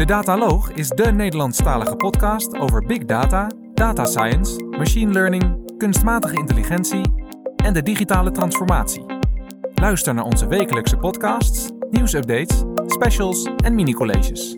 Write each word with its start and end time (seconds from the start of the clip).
De 0.00 0.06
Dataloog 0.06 0.70
is 0.72 0.88
de 0.88 1.12
Nederlandstalige 1.12 1.96
podcast 1.96 2.58
over 2.58 2.86
big 2.86 3.04
data, 3.04 3.50
data 3.74 4.04
science, 4.04 4.62
machine 4.62 5.12
learning, 5.12 5.74
kunstmatige 5.76 6.36
intelligentie 6.36 7.00
en 7.56 7.72
de 7.72 7.82
digitale 7.82 8.30
transformatie. 8.30 9.04
Luister 9.74 10.14
naar 10.14 10.24
onze 10.24 10.46
wekelijkse 10.46 10.96
podcasts, 10.96 11.70
nieuwsupdates, 11.90 12.62
specials 12.86 13.48
en 13.64 13.74
mini-colleges. 13.74 14.56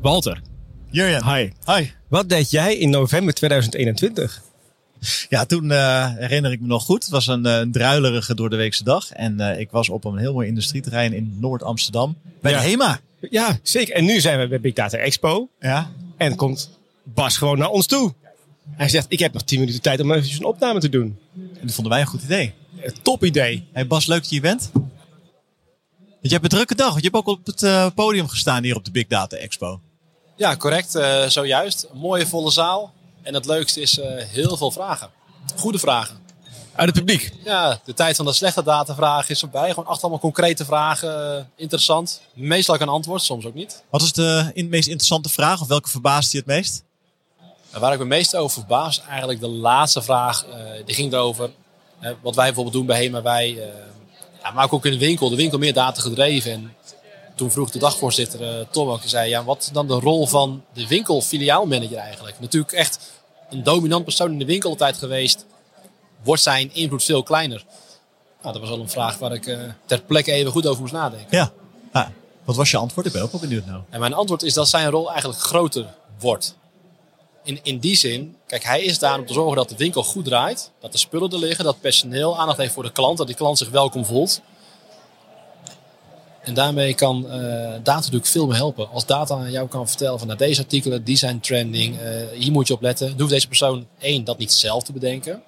Walter, 0.00 0.42
Jurjen. 0.90 1.34
hi. 1.34 1.50
Hi. 1.66 1.90
Wat 2.08 2.28
deed 2.28 2.50
jij 2.50 2.76
in 2.76 2.90
november 2.90 3.34
2021? 3.34 4.49
Ja, 5.28 5.44
toen 5.44 5.70
eh, 5.70 6.14
herinner 6.14 6.52
ik 6.52 6.60
me 6.60 6.66
nog 6.66 6.84
goed. 6.84 7.02
Het 7.02 7.12
was 7.12 7.26
een, 7.26 7.46
eh, 7.46 7.56
een 7.58 7.72
druilerige 7.72 8.34
door 8.34 8.50
de 8.50 8.56
weekse 8.56 8.84
dag. 8.84 9.10
En 9.12 9.40
eh, 9.40 9.60
ik 9.60 9.70
was 9.70 9.88
op 9.88 10.04
een 10.04 10.16
heel 10.16 10.32
mooi 10.32 10.48
industrieterrein 10.48 11.12
in 11.12 11.36
Noord-Amsterdam. 11.40 12.16
Bij 12.40 12.52
Ja. 12.52 12.60
de 12.60 12.66
HEMA. 12.68 13.00
Ja, 13.30 13.58
zeker. 13.62 13.94
En 13.94 14.04
nu 14.04 14.20
zijn 14.20 14.38
we 14.40 14.48
bij 14.48 14.60
Big 14.60 14.74
Data 14.74 14.96
Expo. 14.96 15.48
Ja. 15.60 15.90
En 16.16 16.36
komt 16.36 16.70
Bas 17.02 17.36
gewoon 17.36 17.58
naar 17.58 17.68
ons 17.68 17.86
toe. 17.86 18.14
Hij 18.70 18.88
zegt, 18.88 19.06
ik 19.08 19.18
heb 19.18 19.32
nog 19.32 19.42
10 19.42 19.58
minuten 19.60 19.80
tijd 19.82 20.00
om 20.00 20.12
even 20.12 20.36
een 20.38 20.44
opname 20.44 20.80
te 20.80 20.88
doen. 20.88 21.18
En 21.34 21.66
dat 21.66 21.74
vonden 21.74 21.92
wij 21.92 22.00
een 22.02 22.06
goed 22.08 22.22
idee. 22.22 22.52
Top 23.02 23.24
idee. 23.24 23.66
Hey 23.72 23.86
Bas, 23.86 24.06
leuk 24.06 24.18
dat 24.20 24.28
je 24.28 24.34
hier 24.34 24.42
bent. 24.42 24.70
Want 24.72 24.84
je 26.20 26.28
hebt 26.30 26.44
een 26.44 26.48
drukke 26.50 26.74
dag. 26.74 26.88
Want 26.90 27.02
je 27.04 27.10
hebt 27.12 27.16
ook 27.26 27.36
op 27.38 27.46
het 27.46 27.62
eh, 27.62 27.86
podium 27.94 28.28
gestaan 28.28 28.62
hier 28.62 28.76
op 28.76 28.84
de 28.84 28.90
Big 28.90 29.06
Data 29.06 29.36
Expo. 29.36 29.80
Ja, 30.36 30.56
correct. 30.56 30.94
eh, 30.94 31.26
zojuist. 31.26 31.86
Een 31.92 31.98
mooie 31.98 32.26
volle 32.26 32.50
zaal. 32.50 32.92
En 33.22 33.34
het 33.34 33.46
leukste 33.46 33.80
is 33.80 33.98
eh, 33.98 34.24
heel 34.24 34.56
veel 34.56 34.70
vragen. 34.70 35.10
Goede 35.56 35.78
vragen. 35.78 36.18
Uit 36.74 36.88
het 36.88 36.98
publiek. 36.98 37.32
Ja, 37.44 37.80
de 37.84 37.94
tijd 37.94 38.16
van 38.16 38.24
de 38.24 38.32
slechte 38.32 38.62
datavragen 38.62 39.30
is 39.30 39.40
voorbij. 39.40 39.68
Gewoon 39.68 39.86
acht 39.86 40.00
allemaal 40.00 40.20
concrete 40.20 40.64
vragen. 40.64 41.36
eh, 41.36 41.44
interessant. 41.56 42.20
Meestal 42.34 42.74
ook 42.74 42.80
een 42.80 42.88
antwoord, 42.88 43.22
soms 43.22 43.44
ook 43.46 43.54
niet. 43.54 43.82
Wat 43.90 44.02
is 44.02 44.12
de 44.12 44.52
meest 44.54 44.88
interessante 44.88 45.28
vraag? 45.28 45.60
Of 45.60 45.68
welke 45.68 45.88
verbaast 45.88 46.32
je 46.32 46.38
het 46.38 46.46
meest? 46.46 46.82
En 47.70 47.80
waar 47.80 47.92
ik 47.92 47.98
me 47.98 48.04
meest 48.04 48.36
over 48.36 48.50
verbaas, 48.58 49.00
eigenlijk 49.08 49.40
de 49.40 49.48
laatste 49.48 50.02
vraag. 50.02 50.44
eh, 50.44 50.86
die 50.86 50.94
ging 50.94 51.12
erover. 51.12 51.50
wat 52.22 52.34
wij 52.34 52.44
bijvoorbeeld 52.44 52.74
doen 52.74 52.86
bij 52.86 53.02
HEMA. 53.02 53.22
Wij 53.22 53.58
ja, 54.42 54.50
maken 54.50 54.72
ook 54.76 54.86
in 54.86 54.92
de 54.92 54.98
winkel. 54.98 55.28
De 55.28 55.36
winkel 55.36 55.58
meer 55.58 55.74
data 55.74 56.00
gedreven. 56.00 56.52
En 56.52 56.74
toen 57.40 57.50
vroeg 57.50 57.70
de 57.70 57.78
dagvoorzitter 57.78 58.42
eh, 58.42 58.66
Tom 58.70 58.88
ook. 58.88 59.00
Zei, 59.04 59.28
ja, 59.28 59.44
wat 59.44 59.60
is 59.60 59.68
dan 59.68 59.86
de 59.86 59.94
rol 59.94 60.26
van 60.26 60.64
de 60.72 60.86
winkelfiliaalmanager 60.86 61.96
eigenlijk? 61.96 62.40
Natuurlijk 62.40 62.72
echt 62.72 63.10
een 63.50 63.62
dominant 63.62 64.04
persoon 64.04 64.32
in 64.32 64.38
de 64.38 64.44
winkel 64.44 64.70
altijd 64.70 64.96
geweest. 64.96 65.46
Wordt 66.22 66.42
zijn 66.42 66.74
invloed 66.74 67.04
veel 67.04 67.22
kleiner? 67.22 67.64
Nou, 68.42 68.52
dat 68.52 68.60
was 68.60 68.70
wel 68.70 68.80
een 68.80 68.88
vraag 68.88 69.18
waar 69.18 69.32
ik 69.32 69.46
eh, 69.46 69.58
ter 69.86 70.00
plekke 70.00 70.32
even 70.32 70.52
goed 70.52 70.66
over 70.66 70.80
moest 70.80 70.92
nadenken. 70.92 71.36
Ja. 71.36 71.52
Ah, 71.92 72.06
wat 72.44 72.56
was 72.56 72.70
je 72.70 72.76
antwoord? 72.76 73.06
Ik 73.06 73.12
ben 73.12 73.22
ook 73.22 73.32
wel 73.32 73.40
benieuwd 73.40 73.66
nou. 73.66 73.80
En 73.90 74.00
mijn 74.00 74.14
antwoord 74.14 74.42
is 74.42 74.54
dat 74.54 74.68
zijn 74.68 74.90
rol 74.90 75.10
eigenlijk 75.10 75.40
groter 75.40 75.94
wordt. 76.18 76.56
In, 77.44 77.58
in 77.62 77.78
die 77.78 77.96
zin, 77.96 78.36
kijk, 78.46 78.64
hij 78.64 78.82
is 78.82 78.98
daar 78.98 79.18
om 79.18 79.26
te 79.26 79.32
zorgen 79.32 79.56
dat 79.56 79.68
de 79.68 79.76
winkel 79.76 80.02
goed 80.02 80.24
draait. 80.24 80.70
Dat 80.80 80.92
de 80.92 80.98
spullen 80.98 81.30
er 81.30 81.38
liggen, 81.38 81.64
dat 81.64 81.80
personeel 81.80 82.38
aandacht 82.38 82.58
heeft 82.58 82.72
voor 82.72 82.82
de 82.82 82.92
klant. 82.92 83.18
Dat 83.18 83.26
die 83.26 83.36
klant 83.36 83.58
zich 83.58 83.70
welkom 83.70 84.04
voelt. 84.04 84.40
En 86.42 86.54
daarmee 86.54 86.94
kan 86.94 87.30
eh, 87.30 87.40
data 87.82 87.94
natuurlijk 87.94 88.26
veel 88.26 88.46
meer 88.46 88.56
helpen. 88.56 88.90
Als 88.90 89.06
data 89.06 89.34
aan 89.34 89.50
jou 89.50 89.68
kan 89.68 89.88
vertellen 89.88 90.18
van 90.18 90.26
nou, 90.26 90.38
deze 90.38 90.60
artikelen, 90.60 91.04
die 91.04 91.16
zijn 91.16 91.40
trending. 91.40 91.98
eh, 91.98 92.38
hier 92.38 92.52
moet 92.52 92.66
je 92.66 92.74
op 92.74 92.82
letten. 92.82 93.08
Dan 93.08 93.18
hoeft 93.18 93.30
deze 93.30 93.48
persoon 93.48 93.86
één, 93.98 94.24
dat 94.24 94.38
niet 94.38 94.52
zelf 94.52 94.82
te 94.82 94.92
bedenken. 94.92 95.42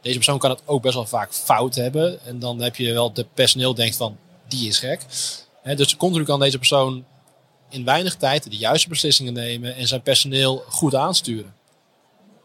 Deze 0.00 0.16
persoon 0.16 0.38
kan 0.38 0.50
het 0.50 0.62
ook 0.64 0.82
best 0.82 0.94
wel 0.94 1.06
vaak 1.06 1.32
fout 1.32 1.74
hebben. 1.74 2.24
En 2.24 2.38
dan 2.38 2.60
heb 2.60 2.76
je 2.76 2.92
wel 2.92 3.12
de 3.12 3.26
personeel 3.34 3.74
denkt 3.74 3.96
van, 3.96 4.16
die 4.48 4.68
is 4.68 4.78
gek. 4.78 5.00
Hè, 5.62 5.74
dus 5.74 5.96
continu 5.96 6.24
kan 6.24 6.40
deze 6.40 6.58
persoon 6.58 7.04
in 7.68 7.84
weinig 7.84 8.16
tijd 8.16 8.50
de 8.50 8.56
juiste 8.56 8.88
beslissingen 8.88 9.32
nemen 9.32 9.76
en 9.76 9.86
zijn 9.86 10.02
personeel 10.02 10.64
goed 10.68 10.94
aansturen. 10.94 11.54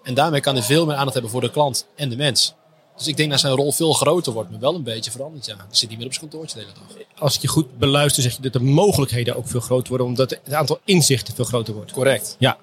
En 0.04 0.14
daarmee 0.14 0.42
kan 0.42 0.56
hij 0.56 0.64
veel 0.64 0.86
meer 0.86 0.96
aandacht 0.96 1.14
hebben 1.14 1.32
voor 1.32 1.42
de 1.42 1.52
klant 1.52 1.88
en 1.96 2.10
de 2.10 2.16
mens. 2.16 2.54
Dus 2.98 3.08
ik 3.08 3.18
denk 3.18 3.30
dat 3.30 3.40
zijn 3.40 3.54
rol 3.54 3.72
veel 3.72 3.94
groter 3.94 4.34
wordt, 4.34 4.50
maar 4.50 4.60
wel 4.60 4.76
een 4.76 4.84
beetje 4.84 5.12
veranderd. 5.12 5.46
Ja. 5.46 5.56
Hij 5.56 5.66
zit 5.70 5.90
niet 5.90 5.98
meer 5.98 6.08
op 6.08 6.14
zijn 6.14 6.30
kantoortje 6.30 6.60
de 6.60 6.66
hele 6.66 6.74
dag. 6.80 7.06
Als 7.18 7.36
ik 7.36 7.42
je 7.42 7.48
goed 7.48 7.78
beluister, 7.78 8.24
zeg 8.24 8.36
je 8.36 8.42
dat 8.42 8.54
de 8.54 8.60
mogelijkheden 8.60 9.36
ook 9.36 9.48
veel 9.48 9.60
groter 9.60 9.90
worden. 9.90 10.08
Omdat 10.08 10.30
het 10.30 10.54
aantal 10.54 10.80
inzichten 10.84 11.36
veel 11.36 11.46
groter 11.46 11.74
wordt. 11.74 11.92
Correct. 11.92 12.36
Ja. 12.40 12.58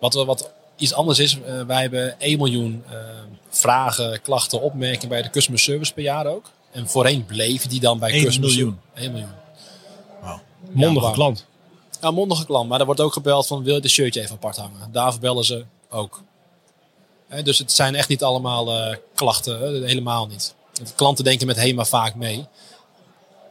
Wat, 0.00 0.14
wat 0.14 0.50
iets 0.76 0.94
anders 0.94 1.18
is, 1.18 1.38
eh, 1.40 1.62
wij 1.66 1.80
hebben 1.80 2.20
1 2.20 2.38
miljoen 2.38 2.82
eh, 2.88 2.96
vragen, 3.48 4.22
klachten, 4.22 4.60
opmerkingen 4.60 5.08
bij 5.08 5.22
de 5.22 5.30
customer 5.30 5.60
service 5.60 5.92
per 5.92 6.02
jaar 6.02 6.26
ook. 6.26 6.50
En 6.70 6.88
voorheen 6.88 7.26
bleven 7.26 7.68
die 7.68 7.80
dan 7.80 7.98
bij 7.98 8.10
1 8.10 8.24
customer 8.24 8.50
miljoen. 8.50 8.78
service. 8.94 9.04
1 9.04 9.12
miljoen. 9.12 9.38
Mondige 10.72 11.00
wauw. 11.00 11.14
klant. 11.14 11.46
Ja, 12.00 12.10
mondige 12.10 12.44
klant. 12.46 12.68
Maar 12.68 12.80
er 12.80 12.86
wordt 12.86 13.00
ook 13.00 13.12
gebeld 13.12 13.46
van 13.46 13.62
wil 13.62 13.74
je 13.74 13.80
de 13.80 13.88
shirtje 13.88 14.20
even 14.20 14.34
apart 14.34 14.56
hangen. 14.56 14.88
Daarvoor 14.92 15.20
bellen 15.20 15.44
ze 15.44 15.64
ook. 15.88 16.22
Dus 17.44 17.58
het 17.58 17.72
zijn 17.72 17.94
echt 17.94 18.08
niet 18.08 18.22
allemaal 18.22 18.72
eh, 18.72 18.96
klachten. 19.14 19.84
helemaal 19.86 20.26
niet. 20.26 20.54
Klanten 20.94 21.24
denken 21.24 21.46
met 21.46 21.56
HEMA 21.56 21.84
vaak 21.84 22.14
mee. 22.14 22.46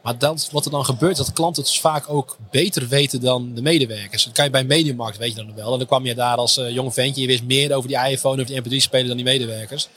Maar 0.02 0.16
wat 0.50 0.64
er 0.64 0.70
dan 0.70 0.84
gebeurt, 0.84 1.16
dat 1.16 1.32
klanten 1.32 1.62
het 1.62 1.72
dus 1.72 1.80
vaak 1.80 2.08
ook 2.08 2.36
beter 2.50 2.88
weten 2.88 3.20
dan 3.20 3.54
de 3.54 3.62
medewerkers. 3.62 4.24
Dat 4.24 4.32
kan 4.32 4.44
je 4.44 4.50
bij 4.50 4.64
Mediamarkt, 4.64 5.18
weet 5.18 5.36
je 5.36 5.44
dan 5.44 5.54
wel. 5.54 5.72
En 5.72 5.78
dan 5.78 5.86
kwam 5.86 6.06
je 6.06 6.14
daar 6.14 6.36
als 6.36 6.56
eh, 6.56 6.70
jong 6.70 6.94
ventje, 6.94 7.20
je 7.20 7.26
wist 7.26 7.42
meer 7.42 7.74
over 7.74 7.88
die 7.88 7.98
iPhone, 7.98 8.42
over 8.42 8.62
die 8.62 8.80
MP3-speler 8.80 9.06
dan 9.06 9.16
die 9.16 9.24
medewerkers. 9.24 9.88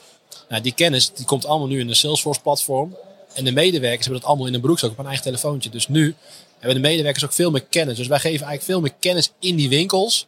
Nou, 0.50 0.62
die 0.62 0.74
kennis 0.74 1.14
die 1.14 1.26
komt 1.26 1.46
allemaal 1.46 1.68
nu 1.68 1.80
in 1.80 1.90
een 1.90 1.96
Salesforce-platform. 1.96 2.96
En 3.34 3.44
de 3.44 3.52
medewerkers 3.52 4.04
hebben 4.04 4.20
dat 4.20 4.30
allemaal 4.30 4.48
in 4.48 4.54
een 4.54 4.62
broekzak 4.62 4.92
op 4.92 5.00
een 5.00 5.06
eigen 5.06 5.24
telefoontje. 5.24 5.70
Dus 5.70 5.88
nu 5.88 6.16
hebben 6.60 6.82
de 6.82 6.88
medewerkers 6.88 7.26
ook 7.26 7.34
veel 7.34 7.52
meer 7.52 7.64
kennis. 7.70 7.98
Dus 7.98 8.08
wij 8.08 8.20
geven 8.20 8.46
eigenlijk 8.46 8.64
veel 8.64 8.82
meer 8.82 8.94
kennis 9.00 9.32
in 9.40 9.56
die 9.56 9.70
winkels 9.70 10.28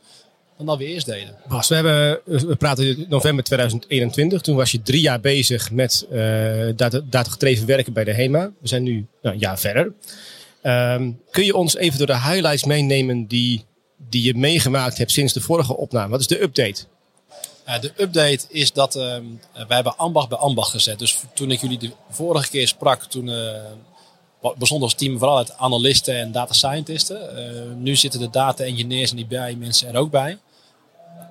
dan 0.58 0.66
dat 0.66 0.78
we 0.78 0.86
eerst 0.86 1.06
deden. 1.06 1.36
Bas, 1.48 1.68
we, 1.68 1.76
hebben, 1.76 2.58
praten 2.58 2.98
in 2.98 3.06
november 3.10 3.44
2021. 3.44 4.42
Toen 4.42 4.56
was 4.56 4.72
je 4.72 4.82
drie 4.82 5.02
jaar 5.02 5.20
bezig 5.20 5.72
met 5.72 6.08
eh 6.12 6.68
data, 6.76 7.02
datagedreven 7.04 7.66
werken 7.66 7.94
bij 7.94 8.04
de 8.04 8.14
HEMA. 8.14 8.52
We 8.62 8.68
zijn 8.68 8.84
nu 8.84 9.06
nou, 9.22 9.36
een 9.36 9.42
jaar 9.42 9.60
verder. 9.60 9.94
Ehm, 10.62 11.12
kun 11.32 11.46
je 11.46 11.56
ons 11.56 11.76
even 11.76 11.98
door 11.98 12.08
de 12.08 12.20
highlights 12.20 12.64
meenemen 12.64 13.26
die, 13.26 13.66
die 14.10 14.24
je 14.24 14.36
meegemaakt 14.36 14.98
hebt 14.98 15.12
sinds 15.12 15.34
de 15.34 15.42
vorige 15.42 15.78
opname? 15.78 16.10
Wat 16.10 16.20
is 16.20 16.28
de 16.28 16.42
update? 16.42 16.84
Uh, 17.68 17.80
de 17.80 17.92
update 17.98 18.46
is 18.50 18.74
dat 18.74 18.96
ehm, 18.96 19.24
wij 19.54 19.76
hebben 19.76 19.98
ambacht 19.98 20.30
bij 20.30 20.38
ambacht 20.38 20.72
gezet. 20.72 21.00
Dus 21.00 21.20
toen 21.34 21.52
ik 21.52 21.62
jullie 21.62 21.78
de 21.78 21.92
vorige 22.10 22.50
keer 22.50 22.68
sprak, 22.68 23.04
toen 23.04 23.30
eh, 23.30 23.62
bestond 24.58 24.82
ons 24.82 24.94
team 24.94 25.18
vooral 25.18 25.38
uit 25.38 25.58
analisten 25.58 26.16
en 26.16 26.32
data 26.32 26.54
scientisten. 26.54 27.38
Eh, 27.38 27.62
nu 27.78 27.96
zitten 27.96 28.20
de 28.20 28.30
data 28.30 28.64
engineers 28.64 29.10
en 29.10 29.16
die 29.16 29.26
bij 29.26 29.56
mensen 29.56 29.88
er 29.88 30.00
ook 30.00 30.12
bij. 30.12 30.38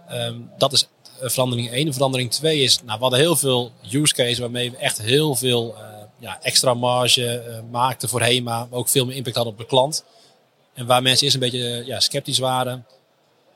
Ehm, 0.09 0.35
dat 0.59 0.73
is 0.73 0.89
eh, 1.21 1.29
verandering 1.29 1.71
1. 1.71 1.93
Verandering 1.93 2.31
2 2.31 2.61
is, 2.61 2.77
nou, 2.77 2.97
we 2.97 3.03
hadden 3.03 3.21
heel 3.21 3.37
veel 3.37 3.73
use 3.91 4.15
cases 4.15 4.39
waarmee 4.39 4.71
we 4.71 4.77
echt 4.77 4.99
heel 4.99 5.35
veel 5.35 5.75
eh, 5.77 5.83
ja, 6.19 6.39
extra 6.43 6.75
marge 6.75 7.63
maakten 7.71 8.09
voor 8.09 8.23
HEMA. 8.23 8.67
Maar 8.71 8.79
ook 8.79 8.89
veel 8.89 9.07
meer 9.07 9.17
impact 9.17 9.37
hadden 9.37 9.55
op 9.55 9.59
de 9.59 9.67
klant. 9.67 10.05
En 10.75 10.87
waar 10.87 11.03
mensen 11.03 11.25
eerst 11.25 11.35
een 11.35 11.51
beetje 11.51 11.83
ja, 11.87 12.01
sceptisch 12.01 12.39
waren, 12.39 12.87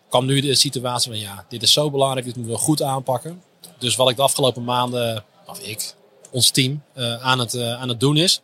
kwam 0.08 0.26
nu 0.26 0.40
de 0.40 0.54
situatie 0.54 1.10
van 1.10 1.20
ja, 1.20 1.44
dit 1.48 1.62
is 1.62 1.72
zo 1.72 1.90
belangrijk, 1.90 2.26
dit 2.26 2.36
moeten 2.36 2.54
we 2.54 2.60
goed 2.60 2.82
aanpakken. 2.82 3.42
Dus 3.78 3.96
wat 3.96 4.10
ik 4.10 4.16
de 4.16 4.22
afgelopen 4.22 4.64
maanden, 4.64 5.25
of 5.46 5.60
ik, 5.60 5.94
ons 6.30 6.50
team, 6.50 6.82
aan, 7.20 7.38
het, 7.38 7.60
aan 7.60 7.88
het 7.88 8.00
doen 8.00 8.16
is, 8.16 8.40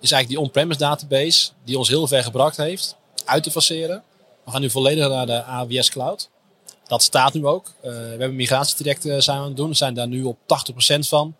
is 0.00 0.12
eigenlijk 0.12 0.28
die 0.28 0.40
on-premise 0.40 0.78
database, 0.78 1.50
die 1.64 1.78
ons 1.78 1.88
heel 1.88 2.06
ver 2.06 2.22
gebracht 2.22 2.56
heeft, 2.56 2.96
uit 3.24 3.42
te 3.42 3.50
faceren. 3.50 4.02
We 4.44 4.50
gaan 4.50 4.60
nu 4.60 4.70
volledig 4.70 5.08
naar 5.08 5.26
de 5.26 5.42
AWS 5.42 5.90
Cloud. 5.90 6.28
Dat 6.86 7.02
staat 7.02 7.34
nu 7.34 7.46
ook. 7.46 7.66
Eh, 7.80 7.90
we 7.90 7.96
hebben 7.96 8.28
een 8.28 8.36
migratietraject 8.36 9.06
eh, 9.06 9.18
zijn 9.18 9.36
we 9.36 9.42
aan 9.42 9.48
het 9.48 9.56
doen. 9.56 9.68
We 9.68 9.74
zijn 9.74 9.94
daar 9.94 10.08
nu 10.08 10.22
op 10.22 10.38
80% 10.46 11.08
van. 11.08 11.34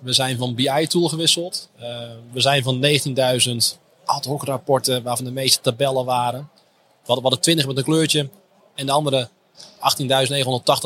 We 0.00 0.12
zijn 0.12 0.36
van 0.36 0.54
BI-tool 0.54 1.08
gewisseld. 1.08 1.68
Eh, 1.78 1.98
we 2.32 2.40
zijn 2.40 2.62
van 2.62 2.80
19.000 2.80 3.78
ad 4.04 4.24
hoc 4.24 4.44
rapporten, 4.44 5.02
waarvan 5.02 5.24
de 5.24 5.32
meeste 5.32 5.60
tabellen 5.60 6.04
waren. 6.04 6.40
We 6.40 7.12
hadden, 7.12 7.16
we 7.16 7.22
hadden 7.22 7.40
20 7.40 7.66
met 7.66 7.76
een 7.76 7.84
kleurtje. 7.84 8.28
En 8.74 8.86
de 8.86 8.92
andere 8.92 9.28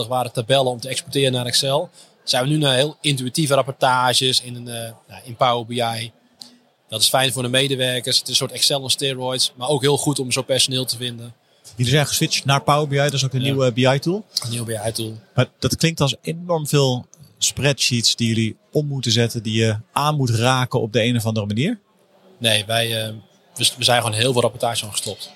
18.980 0.05 0.09
waren 0.09 0.33
tabellen 0.33 0.73
om 0.73 0.81
te 0.81 0.89
exporteren 0.89 1.33
naar 1.33 1.47
Excel. 1.47 1.91
Zijn 2.25 2.43
we 2.43 2.49
nu 2.49 2.57
naar 2.57 2.75
heel 2.75 2.97
intuïtieve 3.01 3.55
rapportages 3.55 4.41
in, 4.41 4.57
een, 4.57 4.63
nou, 4.63 5.23
in 5.25 5.37
Power 5.37 5.67
BI. 5.67 6.13
Dat 6.91 7.01
is 7.01 7.09
fijn 7.09 7.33
voor 7.33 7.43
de 7.43 7.49
medewerkers. 7.49 8.19
Het 8.19 8.25
is 8.25 8.31
een 8.31 8.37
soort 8.37 8.53
Excel 8.53 8.81
on 8.81 8.91
steroids. 8.91 9.53
Maar 9.57 9.69
ook 9.69 9.81
heel 9.81 9.97
goed 9.97 10.19
om 10.19 10.33
zo 10.33 10.43
personeel 10.43 10.85
te 10.85 10.97
vinden. 10.97 11.35
Jullie 11.77 11.93
zijn 11.93 12.07
geswitcht 12.07 12.45
naar 12.45 12.63
Power 12.63 12.89
BI. 12.89 12.97
Dat 12.97 13.13
is 13.13 13.25
ook 13.25 13.33
een 13.33 13.41
Ja. 13.41 13.45
nieuwe 13.47 13.73
BI-tool. 13.73 14.25
Een 14.45 14.51
nieuw 14.51 14.65
BI-tool. 14.65 15.19
Maar 15.35 15.47
dat 15.59 15.77
klinkt 15.77 16.01
als 16.01 16.17
enorm 16.23 16.67
veel 16.67 17.07
spreadsheets 17.39 18.17
die 18.17 18.29
jullie 18.29 18.57
om 18.73 18.87
moeten 18.87 19.13
zetten. 19.13 19.43
Die 19.43 19.55
je 19.63 19.77
aan 19.93 20.17
moet 20.17 20.31
raken 20.31 20.81
op 20.81 20.93
de 20.93 21.03
een 21.03 21.17
of 21.17 21.27
andere 21.27 21.47
manier. 21.47 21.81
Nee, 22.39 22.65
wij 22.67 23.05
eh, 23.07 23.13
we, 23.55 23.71
we 23.79 23.85
zijn 23.85 24.03
gewoon 24.03 24.17
heel 24.17 24.33
veel 24.33 24.43
rapportages 24.43 24.85
aan 24.85 24.91
gestopt. 24.91 25.31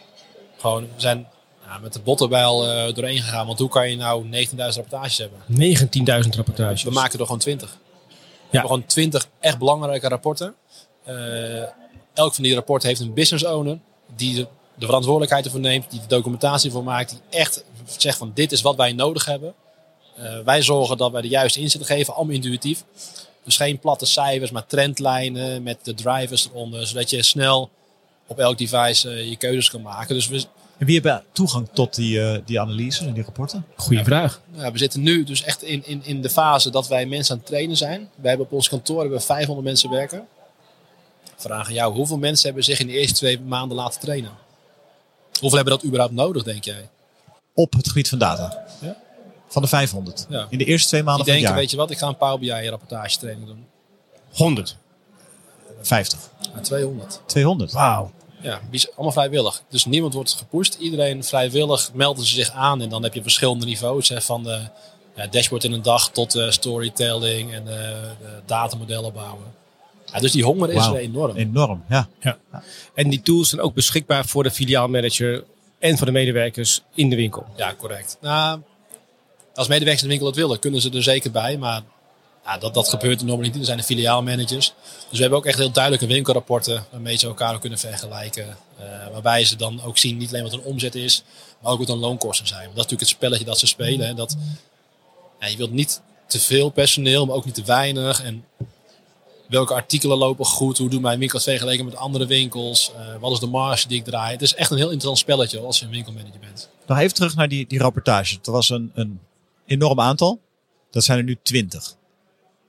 Gewoon, 0.59 0.83
we 0.83 1.01
zijn 1.01 1.27
ja, 1.67 1.79
met 1.79 1.93
de 1.93 2.01
bottenbijl 2.01 2.69
eh 2.69 2.95
doorheen 2.95 3.23
gegaan. 3.23 3.47
Want 3.47 3.59
hoe 3.59 3.69
kan 3.69 3.91
je 3.91 3.97
nou 3.97 4.25
19.000 4.49 4.56
rapportages 4.56 5.19
hebben? 5.19 5.39
19.000 6.25 6.37
rapportages. 6.37 6.83
We 6.83 6.91
maken 6.91 7.19
er 7.19 7.25
gewoon 7.25 7.41
20. 7.41 7.71
We 7.71 8.61
hebben 8.61 8.71
gewoon 8.71 8.87
20 8.87 9.29
echt 9.41 9.59
belangrijke 9.59 10.09
rapporten. 10.09 10.55
Eh, 11.05 11.62
elk 12.15 12.35
van 12.35 12.43
die 12.43 12.55
rapporten 12.55 12.89
heeft 12.89 13.01
een 13.01 13.15
business 13.15 13.45
owner. 13.45 13.79
die 14.17 14.35
de, 14.35 14.47
de 14.75 14.87
verantwoordelijkheid 14.87 15.45
ervoor 15.45 15.61
neemt, 15.61 15.91
die 15.91 16.01
de 16.01 16.06
documentatie 16.06 16.71
voor 16.71 16.85
maakt, 16.85 17.11
die 17.11 17.19
echt 17.31 17.65
zegt 17.97 18.19
van 18.19 18.31
dit 18.35 18.53
is 18.53 18.62
wat 18.62 18.77
wij 18.77 18.93
nodig 18.93 19.25
hebben. 19.25 19.55
Eh, 20.17 20.39
wij 20.45 20.62
zorgen 20.62 20.97
dat 20.97 21.12
wij 21.12 21.23
de 21.23 21.29
juiste 21.29 21.61
inzichten 21.61 21.97
geven, 21.97 22.15
allemaal 22.15 22.35
intuïtief. 22.35 22.85
Dus 23.45 23.56
geen 23.56 23.79
platte 23.79 24.06
cijfers, 24.06 24.51
maar 24.51 24.67
trendlijnen 24.67 25.62
met 25.62 25.79
de 25.83 25.95
drivers 25.95 26.49
eronder, 26.49 26.87
zodat 26.87 27.11
je 27.11 27.23
snel 27.23 27.71
op 28.27 28.39
elk 28.39 28.59
device 28.59 29.11
eh, 29.11 29.29
je 29.29 29.37
keuzes 29.37 29.71
kan 29.71 29.83
maken. 29.83 30.15
Dus 30.15 30.29
we, 30.29 30.45
En 30.79 30.87
wie 30.87 31.01
hebben 31.01 31.25
toegang 31.33 31.69
tot 31.73 31.95
die, 31.95 32.21
eh, 32.21 32.39
die 32.45 32.61
analyses 32.61 33.06
en 33.06 33.12
die 33.12 33.23
rapporten? 33.23 33.67
Goeie 33.77 34.05
vraag. 34.05 34.41
Ja, 34.56 34.73
we 34.73 34.79
zitten 34.79 35.03
nu 35.03 35.25
dus 35.25 35.43
echt 35.43 35.62
in, 35.62 35.87
in, 35.87 36.01
in 36.05 36.23
de 36.23 36.31
fase 36.31 36.71
dat 36.71 36.89
wij 36.89 37.06
mensen 37.06 37.33
aan 37.33 37.41
het 37.41 37.49
trainen 37.49 37.77
zijn. 37.77 38.11
We 38.15 38.29
hebben 38.29 38.47
op 38.47 38.53
ons 38.53 38.69
kantoor 38.69 39.01
hebben 39.01 39.19
we 39.19 39.25
500 39.25 39.67
mensen 39.67 39.91
werken. 39.91 40.27
Vragen 41.36 41.75
jou, 41.75 41.94
hoeveel 41.94 42.19
mensen 42.19 42.46
hebben 42.46 42.64
zich 42.64 42.78
in 42.81 42.86
de 42.86 42.92
eerste 42.92 43.14
twee 43.14 43.40
maanden 43.40 43.76
laten 43.76 44.00
trainen? 44.00 44.31
Hoeveel 45.40 45.58
hebben 45.58 45.75
dat 45.75 45.84
überhaupt 45.84 46.14
nodig, 46.14 46.42
denk 46.42 46.64
jij? 46.64 46.88
Op 47.54 47.72
het 47.72 47.88
gebied 47.88 48.08
van 48.08 48.19
data. 48.19 48.64
Ja. 48.81 48.96
Van 49.48 49.62
de 49.62 49.69
500. 49.69 50.26
Ja. 50.28 50.46
In 50.50 50.58
de 50.58 50.64
eerste 50.64 50.88
twee 50.88 51.00
Die 51.00 51.10
maanden 51.10 51.26
van 51.26 51.34
het 51.34 51.44
jaar. 51.44 51.54
weet 51.54 51.70
je 51.70 51.76
wat, 51.76 51.90
ik 51.90 51.98
ga 51.98 52.06
een 52.06 52.16
Power 52.16 52.38
BI 52.38 52.69
rapportagetraining 52.69 53.46
doen. 53.46 53.66
100. 54.32 54.76
50. 55.82 56.19
Ja, 56.54 56.60
200. 56.60 57.20
200. 57.26 57.72
Wauw. 57.72 58.10
Ja, 58.40 58.60
allemaal 58.94 59.12
vrijwillig. 59.12 59.62
Dus 59.69 59.84
niemand 59.84 60.14
wordt 60.14 60.32
gepusht. 60.32 60.75
Iedereen 60.75 61.25
vrijwillig 61.25 61.90
melden 61.92 62.25
ze 62.25 62.34
zich 62.34 62.50
aan. 62.50 62.81
En 62.82 62.88
dan 62.88 63.02
heb 63.02 63.14
je 63.14 63.22
verschillende 63.22 63.64
niveaus. 63.66 64.08
Hè, 64.08 64.20
van 64.20 64.42
de 64.42 64.60
ja, 65.16 65.26
dashboard 65.26 65.64
in 65.64 65.72
een 65.72 65.82
dag 65.82 66.10
tot 66.10 66.34
eh, 66.34 66.50
storytelling 66.50 67.52
en 67.52 67.69
eh, 67.69 67.75
de 68.20 68.40
datamodellen 68.46 69.12
bouwen. 69.12 69.44
Ja, 70.14 70.20
dus 70.20 70.32
die 70.32 70.44
honger 70.44 70.72
is 70.72 70.87
er 70.87 70.96
enorm. 70.96 71.37
Enorm, 71.37 71.84
ja. 71.88 72.08
En 72.94 73.08
die 73.08 73.22
tools 73.22 73.49
zijn 73.49 73.61
ook 73.61 73.75
beschikbaar 73.75 74.26
voor 74.26 74.43
de 74.43 74.50
filiaalmanager 74.50 75.44
en 75.78 75.96
voor 75.96 76.06
de 76.06 76.12
medewerkers 76.12 76.82
in 76.94 77.11
de 77.11 77.16
winkel. 77.16 77.46
Ja, 77.56 77.75
correct. 77.78 78.19
Nou, 78.20 78.61
als 79.55 79.69
medewerkers 79.69 80.02
in 80.02 80.08
de 80.08 80.14
winkel 80.14 80.26
het 80.26 80.37
willen, 80.37 80.58
kunnen 80.58 80.81
ze 80.81 80.90
er 80.90 81.02
zeker 81.02 81.31
bij. 81.31 81.58
Maar 81.58 81.82
ja, 82.44 82.58
dat, 82.58 82.75
dat 82.75 82.88
gebeurt 82.88 83.22
normaliter 83.22 83.50
niet. 83.50 83.61
Er 83.61 83.64
zijn 83.64 83.78
de 83.78 83.84
filiaalmanagers. 83.84 84.75
Dus 85.08 85.11
we 85.11 85.20
hebben 85.20 85.38
ook 85.38 85.46
echt 85.46 85.58
heel 85.58 85.72
duidelijke 85.72 86.06
winkelrapporten 86.06 86.84
waarmee 86.90 87.17
ze 87.17 87.26
elkaar 87.26 87.55
ook 87.55 87.60
kunnen 87.60 87.78
vergelijken. 87.78 88.56
Eh, 88.78 88.84
waarbij 89.12 89.44
ze 89.44 89.56
dan 89.56 89.82
ook 89.82 89.99
zien 89.99 90.17
niet 90.17 90.28
alleen 90.28 90.43
wat 90.43 90.52
hun 90.52 90.62
omzet 90.62 90.94
is, 90.94 91.22
maar 91.60 91.72
ook 91.72 91.78
wat 91.78 91.88
hun 91.88 91.99
loonkosten 91.99 92.46
zijn. 92.46 92.64
Want 92.64 92.76
dat 92.76 92.84
is 92.84 92.90
natuurlijk 92.90 93.10
het 93.10 93.19
spelletje 93.19 93.44
dat 93.44 93.58
ze 93.58 93.67
spelen. 93.67 94.06
Hè. 94.06 94.14
Dat, 94.14 94.37
ja, 95.40 95.46
je 95.46 95.56
wilt 95.56 95.72
niet 95.72 96.00
te 96.26 96.40
veel 96.40 96.70
personeel, 96.70 97.26
maar 97.26 97.37
ook 97.37 97.44
niet 97.44 97.55
te 97.55 97.64
weinig. 97.64 98.22
En 98.22 98.44
welke 99.49 99.75
artikelen 99.75 100.19
lopen 100.19 100.44
goed? 100.44 100.79
Hoe 100.79 100.88
doen 100.88 101.02
mijn 101.02 101.19
winkels 101.19 101.44
vergeleken 101.44 101.85
met 101.85 101.96
andere 101.96 102.26
winkels? 102.26 102.93
Eh, 102.96 103.20
wat 103.20 103.32
is 103.32 103.38
de 103.38 103.46
marge 103.46 103.88
die 103.88 103.99
ik 103.99 104.05
draai? 104.05 104.32
Het 104.32 104.43
is 104.43 104.55
echt 104.55 104.70
een 104.70 104.76
heel 104.76 104.91
interessant 104.91 105.19
spelletje 105.19 105.61
als 105.61 105.79
je 105.79 105.85
een 105.85 105.91
winkelmanager 105.91 106.41
bent. 106.41 106.69
Nog 106.87 106.99
even 106.99 107.14
terug 107.14 107.37
naar 107.37 107.49
die, 107.49 107.67
die 107.67 107.79
rapportage. 107.79 108.38
Er 108.44 108.52
was 108.52 108.69
een, 108.69 108.91
een 108.94 109.20
enorm 109.67 110.00
aantal. 110.00 110.41
Dat 110.91 111.05
zijn 111.05 111.19
er 111.19 111.25
nu 111.25 111.38
20. 111.43 111.96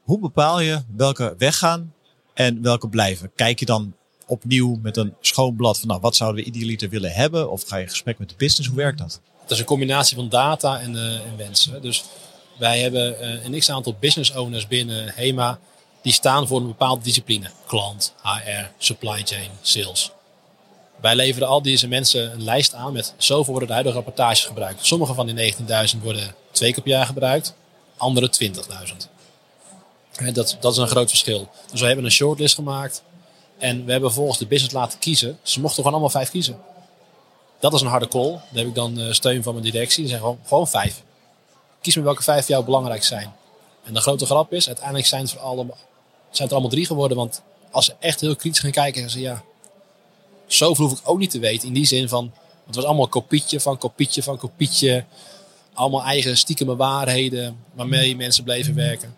Hoe 0.01 0.19
bepaal 0.19 0.60
je 0.60 0.83
welke 0.95 1.36
weggaan 1.38 1.94
en 2.33 2.62
welke 2.62 2.89
blijven? 2.89 3.31
Kijk 3.36 3.60
je 3.60 3.66
dan 3.66 3.95
opnieuw 4.27 4.80
met 4.81 4.98
een 4.98 5.13
schoon 5.22 5.56
blad 5.56 5.80
van 5.80 5.88
nou, 5.88 6.01
wat 6.01 6.16
zouden 6.16 6.44
we 6.44 6.50
idealiter 6.50 6.89
willen 6.89 7.12
hebben? 7.12 7.51
Of 7.51 7.63
ga 7.68 7.75
je 7.75 7.83
in 7.83 7.89
gesprek 7.89 8.18
met 8.19 8.30
de 8.30 8.36
business? 8.38 8.68
Hoe 8.68 8.77
werkt 8.77 8.98
dat? 8.98 9.22
Het 9.42 9.51
is 9.51 9.60
een 9.60 9.66
combinatie 9.66 10.16
van 10.16 10.30
data 10.30 10.80
en, 10.80 10.95
eh, 10.95 11.13
en 11.13 11.38
wensen. 11.38 11.81
Dus 11.81 12.04
wij 12.57 12.80
hebben 12.80 13.19
eh, 13.19 13.45
een 13.45 13.60
x-aantal 13.60 13.95
business 14.00 14.36
owners 14.36 14.68
binnen 14.68 15.12
HEMA. 15.16 15.60
Die 16.06 16.13
staan 16.13 16.48
voor 16.48 16.60
een 16.60 16.68
bepaalde 16.68 17.04
discipline. 17.04 17.50
Klant, 17.66 18.13
HR, 18.22 18.66
supply 18.78 19.22
chain, 19.24 19.50
sales. 19.62 20.12
Wij 21.02 21.16
leveren 21.16 21.48
al 21.48 21.62
deze 21.62 21.88
mensen 21.88 22.31
een 22.31 22.44
lijst 22.44 22.74
aan 22.74 22.94
met 22.94 23.13
zoveel 23.18 23.46
worden 23.52 23.68
de 23.68 23.74
huidige 23.74 23.96
rapportages 23.96 24.46
gebruikt. 24.46 24.86
Sommige 24.86 25.13
van 25.13 25.25
die 25.25 25.56
19.000 25.56 26.02
worden 26.02 26.36
twee 26.52 26.74
keer 26.74 26.84
per 26.84 26.92
jaar 26.92 27.06
gebruikt. 27.06 27.54
Andere 27.98 28.31
20.000. 28.44 28.52
Hè, 30.16 30.31
Dat, 30.31 30.57
dat 30.60 30.72
is 30.72 30.78
een 30.78 30.88
groot 30.88 31.10
verschil. 31.10 31.50
Dus 31.72 31.80
we 31.80 31.88
hebben 31.88 32.06
een 32.06 32.12
shortlist 32.12 32.56
gemaakt. 32.56 33.04
En 33.58 33.86
we 33.86 33.92
hebben 33.92 34.13
volgens 34.13 34.38
de 34.38 34.48
business 34.48 34.74
laten 34.74 35.00
kiezen. 35.00 35.40
Ze 35.42 35.60
mochten 35.60 35.78
gewoon 35.78 35.92
allemaal 35.92 36.10
vijf 36.10 36.30
kiezen. 36.30 36.62
Dat 37.60 37.74
is 37.74 37.81
een 37.81 37.88
harde 37.88 38.08
call. 38.08 38.31
Daar 38.31 38.42
heb 38.51 38.68
ik 38.68 38.75
dan 38.75 39.00
eh, 39.00 39.12
steun 39.12 39.44
van 39.44 39.54
mijn 39.54 39.66
directie. 39.66 40.00
Die 40.00 40.08
zeggen 40.10 40.28
gewoon, 40.28 40.48
gewoon 40.48 40.68
vijf. 40.68 41.04
Kies 41.81 41.96
maar 41.96 42.04
welke 42.04 42.24
vijf 42.24 42.48
jou 42.48 42.66
belangrijk 42.66 43.04
zijn. 43.04 43.36
En 43.84 43.94
de 43.94 44.01
grote 44.01 44.25
grap 44.25 44.54
is, 44.54 44.68
uiteindelijk 44.68 45.08
zijn 45.08 45.22
het, 45.22 45.31
voor 45.31 45.42
allemaal, 45.42 45.78
zijn 46.36 46.48
het 46.48 46.58
er 46.58 46.62
allemaal 46.62 46.70
drie 46.70 46.86
geworden. 46.86 47.18
Want 47.18 47.42
als 47.72 47.86
ze 47.86 47.94
echt 48.00 48.22
heel 48.22 48.36
kritisch 48.36 48.60
gaan 48.60 48.72
kijken, 48.72 49.02
zeggen 49.02 49.20
ze 49.20 49.26
ja, 49.26 49.44
zoveel 50.48 50.88
hoef 50.88 51.00
ik 51.00 51.10
ook 51.10 51.20
niet 51.20 51.32
te 51.32 51.40
weten. 51.40 51.68
In 51.68 51.74
die 51.74 51.86
zin 51.86 52.10
van, 52.10 52.32
het 52.66 52.76
was 52.76 52.86
allemaal 52.86 53.08
kopietje 53.08 53.60
van 53.60 53.78
kopietje 53.78 54.24
van 54.24 54.38
kopietje. 54.38 55.06
Allemaal 55.74 56.04
eigen 56.04 56.38
stiekeme 56.38 56.76
waarheden 56.76 57.58
waarmee 57.74 58.16
mensen 58.16 58.44
bleven 58.44 58.76
werken. 58.76 59.14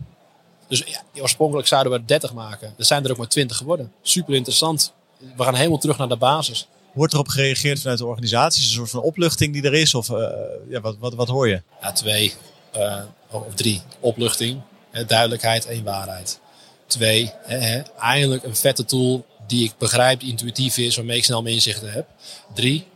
Dus 0.67 0.83
ja, 0.85 1.21
oorspronkelijk 1.21 1.67
zouden 1.67 1.91
we 1.91 1.97
er 1.97 2.07
30 2.07 2.33
maken. 2.33 2.73
Er 2.77 2.85
zijn 2.85 3.03
er 3.03 3.11
ook 3.11 3.17
maar 3.17 3.27
20 3.27 3.57
geworden. 3.57 3.91
Super 4.01 4.35
interessant. 4.35 4.93
We 5.35 5.43
gaan 5.43 5.55
helemaal 5.55 5.77
terug 5.77 5.97
naar 5.97 6.09
de 6.09 6.17
basis. 6.17 6.67
Wordt 6.93 7.13
erop 7.13 7.27
gereageerd 7.27 7.79
vanuit 7.79 7.99
de 7.99 8.05
organisatie? 8.05 8.61
Is 8.61 8.67
een 8.67 8.75
soort 8.75 8.89
van 8.89 9.01
opluchting 9.01 9.53
die 9.53 9.63
er 9.63 9.73
is? 9.73 9.95
Of 9.95 10.09
eh, 10.09 10.27
ja, 10.69 10.81
wat, 10.81 10.97
wat, 10.99 11.13
wat 11.13 11.27
hoor 11.27 11.47
je? 11.47 11.61
Ja, 11.81 11.91
twee 11.91 12.33
eh, 12.71 13.01
of 13.31 13.53
drie. 13.55 13.81
Opluchting, 13.99 14.61
duidelijkheid, 15.07 15.65
één 15.65 15.83
waarheid. 15.83 16.39
Twee, 16.87 17.31
hè, 17.43 17.81
eindelijk 17.99 18.43
een 18.43 18.55
vette 18.55 18.85
tool 18.85 19.25
die 19.47 19.63
ik 19.63 19.77
begrijp, 19.77 20.19
die 20.19 20.29
intuïtief 20.29 20.77
is, 20.77 20.95
waarmee 20.95 21.17
ik 21.17 21.23
snel 21.23 21.41
mijn 21.41 21.55
inzichten 21.55 21.91
heb. 21.91 22.07
Drie, 22.53 22.87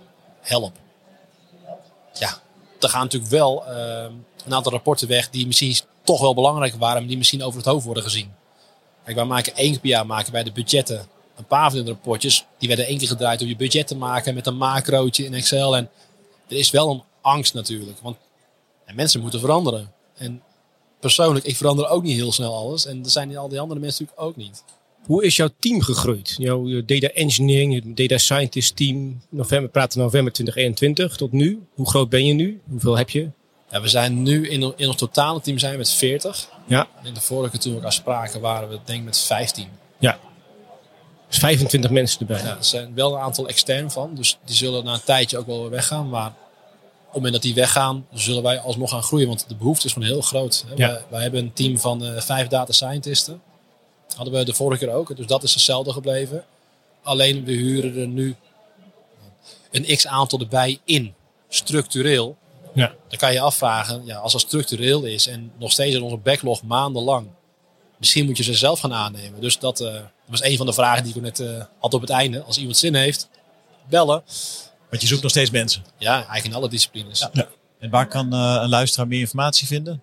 help. 0.41 0.73
Ja, 2.13 2.41
er 2.79 2.89
gaan 2.89 3.01
natuurlijk 3.01 3.31
wel 3.31 3.65
eh, 3.65 4.05
een 4.45 4.53
aantal 4.53 4.71
rapporten 4.71 5.07
weg 5.07 5.29
die 5.29 5.47
misschien 5.47 5.75
toch 6.03 6.21
wel 6.21 6.33
belangrijk 6.33 6.73
waren, 6.75 6.97
maar 6.97 7.07
die 7.07 7.17
misschien 7.17 7.43
over 7.43 7.57
het 7.57 7.67
hoofd 7.67 7.85
worden 7.85 8.03
gezien. 8.03 8.33
Kijk, 9.03 9.15
wij 9.15 9.25
maken 9.25 9.55
één 9.55 9.71
keer 9.71 9.79
per 9.79 9.89
jaar 9.89 10.05
maken 10.05 10.31
wij 10.31 10.43
de 10.43 10.51
budgetten. 10.51 11.07
Een 11.35 11.45
paar 11.45 11.71
van 11.71 11.85
de 11.85 11.91
rapportjes, 11.91 12.45
die 12.57 12.67
werden 12.67 12.85
één 12.85 12.97
keer 12.97 13.07
gedraaid 13.07 13.41
om 13.41 13.47
je 13.47 13.55
budget 13.55 13.87
te 13.87 13.95
maken 13.95 14.33
met 14.33 14.47
een 14.47 14.57
macrootje 14.57 15.25
in 15.25 15.33
Excel. 15.33 15.75
En 15.75 15.89
er 16.47 16.57
is 16.57 16.71
wel 16.71 16.89
een 16.89 17.03
angst 17.21 17.53
natuurlijk, 17.53 17.99
want 18.01 18.17
en 18.85 18.95
mensen 18.95 19.21
moeten 19.21 19.39
veranderen. 19.39 19.91
En 20.17 20.41
persoonlijk, 21.01 21.45
ik 21.45 21.55
verander 21.55 21.87
ook 21.87 22.03
niet 22.03 22.15
heel 22.15 22.31
snel 22.31 22.55
alles. 22.55 22.85
En 22.85 23.03
er 23.03 23.09
zijn 23.09 23.37
al 23.37 23.49
die 23.49 23.59
andere 23.59 23.79
mensen 23.79 24.03
natuurlijk 24.03 24.29
ook 24.29 24.45
niet. 24.45 24.63
Hoe 25.05 25.23
is 25.25 25.35
jouw 25.35 25.49
team 25.59 25.81
gegroeid? 25.81 26.35
Jouw 26.37 26.85
data 26.85 27.07
engineering, 27.07 27.95
data 27.95 28.17
scientist 28.17 28.75
team. 28.75 29.21
November, 29.29 29.65
we 29.65 29.71
praten 29.71 29.99
november 29.99 30.33
2021 30.33 31.17
tot 31.17 31.31
nu. 31.31 31.61
Hoe 31.73 31.89
groot 31.89 32.09
ben 32.09 32.25
je 32.25 32.33
nu? 32.33 32.61
Hoeveel 32.69 32.97
heb 32.97 33.09
je? 33.09 33.29
Ja, 33.71 33.81
we 33.81 33.87
zijn 33.87 34.23
nu 34.23 34.49
in, 34.49 34.73
in 34.77 34.87
ons 34.87 34.95
totale 34.95 35.41
team 35.41 35.57
zijn 35.57 35.71
we 35.71 35.77
met 35.77 35.89
40. 35.89 36.49
Ja. 36.67 36.87
In 37.03 37.13
de 37.13 37.21
vorige 37.21 37.57
toen 37.57 37.71
we 37.71 37.77
elkaar 37.77 37.93
spraken 37.93 38.41
waren 38.41 38.69
we 38.69 38.79
denk 38.85 38.99
ik 38.99 39.05
met 39.05 39.19
15. 39.19 39.67
Ja. 39.99 40.19
Dus 41.27 41.37
25 41.37 41.91
mensen 41.91 42.19
erbij. 42.19 42.41
Ja, 42.41 42.57
er 42.57 42.63
zijn 42.63 42.93
wel 42.95 43.13
een 43.13 43.21
aantal 43.21 43.47
extern 43.47 43.91
van. 43.91 44.15
Dus 44.15 44.37
die 44.45 44.55
zullen 44.55 44.83
na 44.83 44.93
een 44.93 45.03
tijdje 45.03 45.37
ook 45.37 45.45
wel 45.45 45.61
weer 45.61 45.69
weggaan. 45.69 46.09
Maar 46.09 46.33
op 47.11 47.17
het 47.17 47.23
moment 47.23 47.43
dat 47.43 47.53
die 47.53 47.63
weggaan, 47.63 48.05
zullen 48.13 48.43
wij 48.43 48.59
alsnog 48.59 48.89
gaan 48.89 49.03
groeien. 49.03 49.27
Want 49.27 49.45
de 49.47 49.55
behoefte 49.55 49.85
is 49.87 49.93
gewoon 49.93 50.07
heel 50.07 50.21
groot. 50.21 50.65
hè. 50.67 50.73
Ja. 50.75 50.87
Wij, 50.91 51.03
wij 51.09 51.21
hebben 51.21 51.39
een 51.39 51.53
team 51.53 51.79
van 51.79 52.05
eh, 52.05 52.21
vijf 52.21 52.47
data 52.47 52.71
scientisten. 52.73 53.41
Hadden 54.15 54.33
we 54.33 54.43
de 54.43 54.53
vorige 54.53 54.85
keer 54.85 54.93
ook. 54.93 55.15
Dus 55.15 55.25
dat 55.25 55.43
is 55.43 55.53
hetzelfde 55.53 55.93
gebleven. 55.93 56.45
Alleen 57.03 57.43
we 57.43 57.51
huren 57.51 57.97
er 57.97 58.07
nu 58.07 58.35
een 59.71 59.95
x-aantal 59.95 60.39
erbij 60.39 60.79
in. 60.83 61.13
Structureel. 61.49 62.37
Ja. 62.73 62.93
Dan 63.07 63.17
kan 63.17 63.29
je 63.29 63.35
je 63.35 63.41
afvragen, 63.41 64.05
ja, 64.05 64.17
als 64.17 64.31
dat 64.31 64.41
structureel 64.41 65.03
is 65.03 65.27
en 65.27 65.51
nog 65.57 65.71
steeds 65.71 65.95
in 65.95 66.01
onze 66.01 66.17
backlog 66.17 66.63
maandenlang. 66.63 67.27
Misschien 67.97 68.25
moet 68.25 68.37
je 68.37 68.43
ze 68.43 68.53
zelf 68.53 68.79
gaan 68.79 68.93
aannemen. 68.93 69.41
Dus 69.41 69.59
dat, 69.59 69.79
eh, 69.79 69.95
was 70.25 70.43
een 70.43 70.57
van 70.57 70.65
de 70.65 70.73
vragen 70.73 71.03
die 71.03 71.15
ik 71.15 71.21
net 71.21 71.39
eh, 71.39 71.63
had 71.79 71.93
op 71.93 72.01
het 72.01 72.09
einde. 72.09 72.43
Als 72.43 72.57
iemand 72.57 72.77
zin 72.77 72.95
heeft, 72.95 73.29
bellen. 73.89 74.23
Want 74.91 75.01
je 75.03 75.07
zoekt 75.07 75.21
nog 75.21 75.31
steeds 75.31 75.49
mensen. 75.49 75.83
Ja, 75.97 76.13
eigenlijk 76.15 76.45
in 76.45 76.53
alle 76.53 76.69
disciplines. 76.69 77.27
En 77.79 77.89
waar 77.89 78.07
kan 78.07 78.33
eh, 78.33 78.59
een 78.61 78.69
luisteraar 78.69 79.07
meer 79.07 79.19
informatie 79.19 79.67
vinden? 79.67 80.01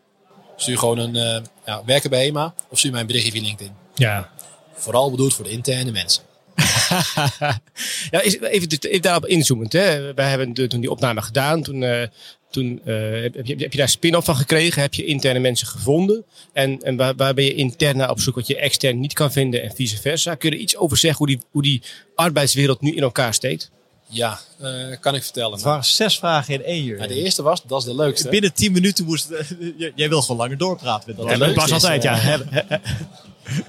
Stuur 0.56 0.78
gewoon 0.78 0.98
een 0.98 1.16
eh, 1.16 1.42
ja, 1.66 1.82
werken 1.84 2.10
bij 2.10 2.24
HEMA 2.24 2.54
of 2.70 2.78
stuur 2.78 2.90
mij 2.90 3.00
een 3.00 3.06
berichtje 3.06 3.32
via 3.32 3.42
LinkedIn. 3.42 3.72
Ja. 3.94 4.30
Vooral 4.74 5.10
bedoeld 5.10 5.34
voor 5.34 5.44
de 5.44 5.50
interne 5.50 5.90
mensen. 5.90 6.22
ja, 8.10 8.20
is- 8.22 8.40
even, 8.40 8.50
even 8.80 9.02
daarop 9.02 9.26
inzoomend. 9.26 9.72
Hè. 9.72 10.14
Wij 10.14 10.28
hebben 10.28 10.54
de- 10.54 10.66
toen 10.66 10.80
die 10.80 10.90
opname 10.90 11.22
gedaan. 11.22 11.62
Toen, 11.62 11.82
eh, 11.82 12.06
toen 12.50 12.80
eh, 12.84 12.94
heb, 13.22 13.46
je, 13.46 13.54
heb 13.56 13.72
je 13.72 13.78
daar 13.78 13.88
spin-off 13.88 14.24
van 14.26 14.36
gekregen. 14.36 14.82
Heb 14.82 14.94
je 14.94 15.04
interne 15.04 15.38
mensen 15.38 15.66
gevonden. 15.66 16.24
En, 16.52 16.82
en 16.82 16.96
waar, 16.96 17.14
waar 17.16 17.34
ben 17.34 17.44
je 17.44 17.54
intern 17.54 17.96
naar 17.96 18.10
op 18.10 18.20
zoek 18.20 18.34
wat 18.34 18.46
je 18.46 18.56
extern 18.56 19.00
niet 19.00 19.12
kan 19.12 19.32
vinden. 19.32 19.62
En 19.62 19.74
vice 19.74 20.00
versa. 20.00 20.34
Kun 20.34 20.50
je 20.50 20.56
er 20.56 20.62
iets 20.62 20.76
over 20.76 20.96
zeggen 20.96 21.18
hoe 21.18 21.26
die, 21.26 21.38
hoe 21.50 21.62
die 21.62 21.82
arbeidswereld 22.14 22.80
nu 22.80 22.94
in 22.94 23.02
elkaar 23.02 23.34
steekt? 23.34 23.70
Ja, 24.10 24.38
eh, 24.58 24.70
kan 25.00 25.14
ik 25.14 25.22
vertellen. 25.22 25.52
Het 25.52 25.62
waren 25.62 25.84
zes 25.84 26.18
vragen 26.18 26.54
in 26.54 26.62
één 26.64 26.84
uur. 26.86 27.08
De 27.08 27.14
eerste 27.14 27.42
was, 27.42 27.62
dat 27.66 27.78
is 27.78 27.84
de 27.84 27.94
leukste. 27.94 28.28
Binnen 28.28 28.52
tien 28.52 28.72
minuten 28.72 29.04
moest... 29.04 29.28
J- 29.78 29.92
jij 29.94 30.08
wil 30.08 30.20
gewoon 30.22 30.36
langer 30.36 30.58
doorpraten 30.58 31.14
met 31.16 31.28
dat. 31.28 31.38
Dat 31.38 31.54
was 31.54 31.72
altijd, 31.72 32.02
ja. 32.02 32.18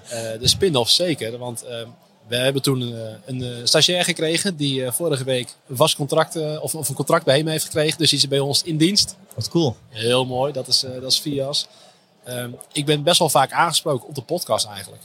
Eh, 0.09 0.39
de 0.39 0.47
spin-off 0.47 0.89
zeker. 0.91 1.37
Want 1.37 1.63
eh, 1.63 1.81
We 2.27 2.35
hebben 2.35 2.61
toen 2.61 2.81
een, 2.81 3.19
een, 3.25 3.67
stagiair 3.67 4.03
gekregen 4.03 4.55
die 4.55 4.85
eh, 4.85 4.91
vorige 4.91 5.23
week 5.23 5.55
een 5.67 5.75
vast 5.75 5.95
contract 5.95 6.35
eh, 6.35 6.57
of, 6.63 6.75
of 6.75 6.89
een 6.89 6.95
contract 6.95 7.25
bij 7.25 7.37
hem 7.37 7.47
heeft 7.47 7.63
gekregen. 7.65 7.97
Dus 7.97 8.09
die 8.09 8.19
is 8.19 8.27
bij 8.27 8.39
ons 8.39 8.63
in 8.63 8.77
dienst. 8.77 9.15
Wat 9.35 9.49
cool. 9.49 9.75
Heel 9.89 10.25
mooi, 10.25 10.53
dat 10.53 10.67
is, 10.67 10.83
eh, 10.83 10.91
dat 11.01 11.11
is 11.11 11.19
Vias. 11.19 11.67
Ehm, 12.23 12.49
ik 12.71 12.85
ben 12.85 13.03
best 13.03 13.19
wel 13.19 13.29
vaak 13.29 13.51
aangesproken 13.51 14.07
op 14.07 14.15
de 14.15 14.21
podcast 14.21 14.65
eigenlijk. 14.65 15.01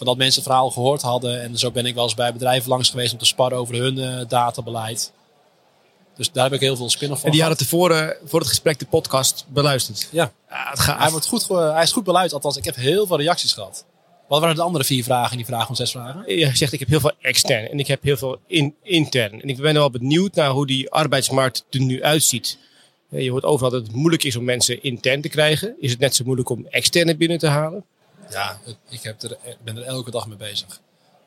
Van 0.00 0.08
dat 0.08 0.18
mensen 0.18 0.42
het 0.42 0.50
verhaal 0.50 0.70
gehoord 0.70 1.02
hadden. 1.02 1.42
En 1.42 1.58
zo 1.58 1.70
ben 1.70 1.86
ik 1.86 1.94
wel 1.94 2.04
eens 2.04 2.14
bij 2.14 2.32
bedrijven 2.32 2.68
langs 2.68 2.90
geweest 2.90 3.12
om 3.12 3.18
te 3.18 3.24
sparren 3.24 3.58
over 3.58 3.74
hun 3.74 3.98
eh, 3.98 4.28
databeleid. 4.28 5.12
Dus 6.16 6.32
daar 6.32 6.44
heb 6.44 6.52
ik 6.52 6.60
heel 6.60 6.76
veel 6.76 6.90
spin-off 6.90 7.18
van 7.20 7.26
En 7.26 7.32
die 7.34 7.40
hadden 7.44 7.58
tevoren 7.60 8.16
voor 8.24 8.38
het 8.40 8.48
gesprek 8.48 8.78
de 8.78 8.86
podcast 8.86 9.44
beluisterd. 9.48 10.08
Ja, 10.10 10.32
Ja, 10.48 10.70
het 10.70 10.78
gaat. 10.78 10.98
hij, 10.98 11.10
wordt 11.10 11.26
goed, 11.26 11.48
hij 11.48 11.82
is 11.82 11.92
goed 11.92 12.04
beluid. 12.04 12.32
Althans, 12.32 12.56
ik 12.56 12.64
heb 12.64 12.76
heel 12.76 13.06
veel 13.06 13.16
reacties 13.16 13.52
gehad. 13.52 13.84
Wat 14.28 14.40
waren 14.40 14.56
de 14.56 14.62
andere 14.62 14.84
vier 14.84 15.04
vragen 15.04 15.30
in 15.30 15.36
die 15.36 15.46
vraag 15.46 15.68
om 15.68 15.74
zes 15.74 15.90
vragen? 15.90 16.36
Je 16.36 16.56
zegt, 16.56 16.72
ik 16.72 16.78
heb 16.78 16.88
heel 16.88 17.00
veel 17.00 17.12
extern 17.20 17.70
en 17.70 17.78
ik 17.78 17.86
heb 17.86 18.02
heel 18.02 18.16
veel 18.16 18.38
in, 18.46 18.74
intern. 18.82 19.42
En 19.42 19.48
ik 19.48 19.56
ben 19.56 19.74
wel 19.74 19.90
benieuwd 19.90 20.34
naar 20.34 20.50
hoe 20.50 20.66
die 20.66 20.90
arbeidsmarkt 20.90 21.64
er 21.70 21.80
nu 21.80 22.02
uitziet. 22.02 22.58
Eh, 23.10 23.22
Je 23.22 23.30
hoort 23.30 23.44
overal 23.44 23.70
dat 23.70 23.82
het 23.82 23.94
moeilijk 23.94 24.24
is 24.24 24.36
om 24.36 24.44
mensen 24.44 24.82
intern 24.82 25.20
te 25.20 25.28
krijgen. 25.28 25.74
Is 25.80 25.90
het 25.90 26.00
net 26.00 26.14
zo 26.14 26.24
moeilijk 26.24 26.48
om 26.48 26.66
externe 26.70 27.16
binnen 27.16 27.38
te 27.38 27.46
halen? 27.46 27.84
Ja, 28.30 28.60
het- 28.64 28.76
ik 28.88 29.02
heb 29.02 29.22
er, 29.22 29.36
ben 29.62 29.76
er 29.76 29.82
elke 29.82 30.10
dag 30.10 30.26
mee 30.26 30.36
bezig. 30.36 30.80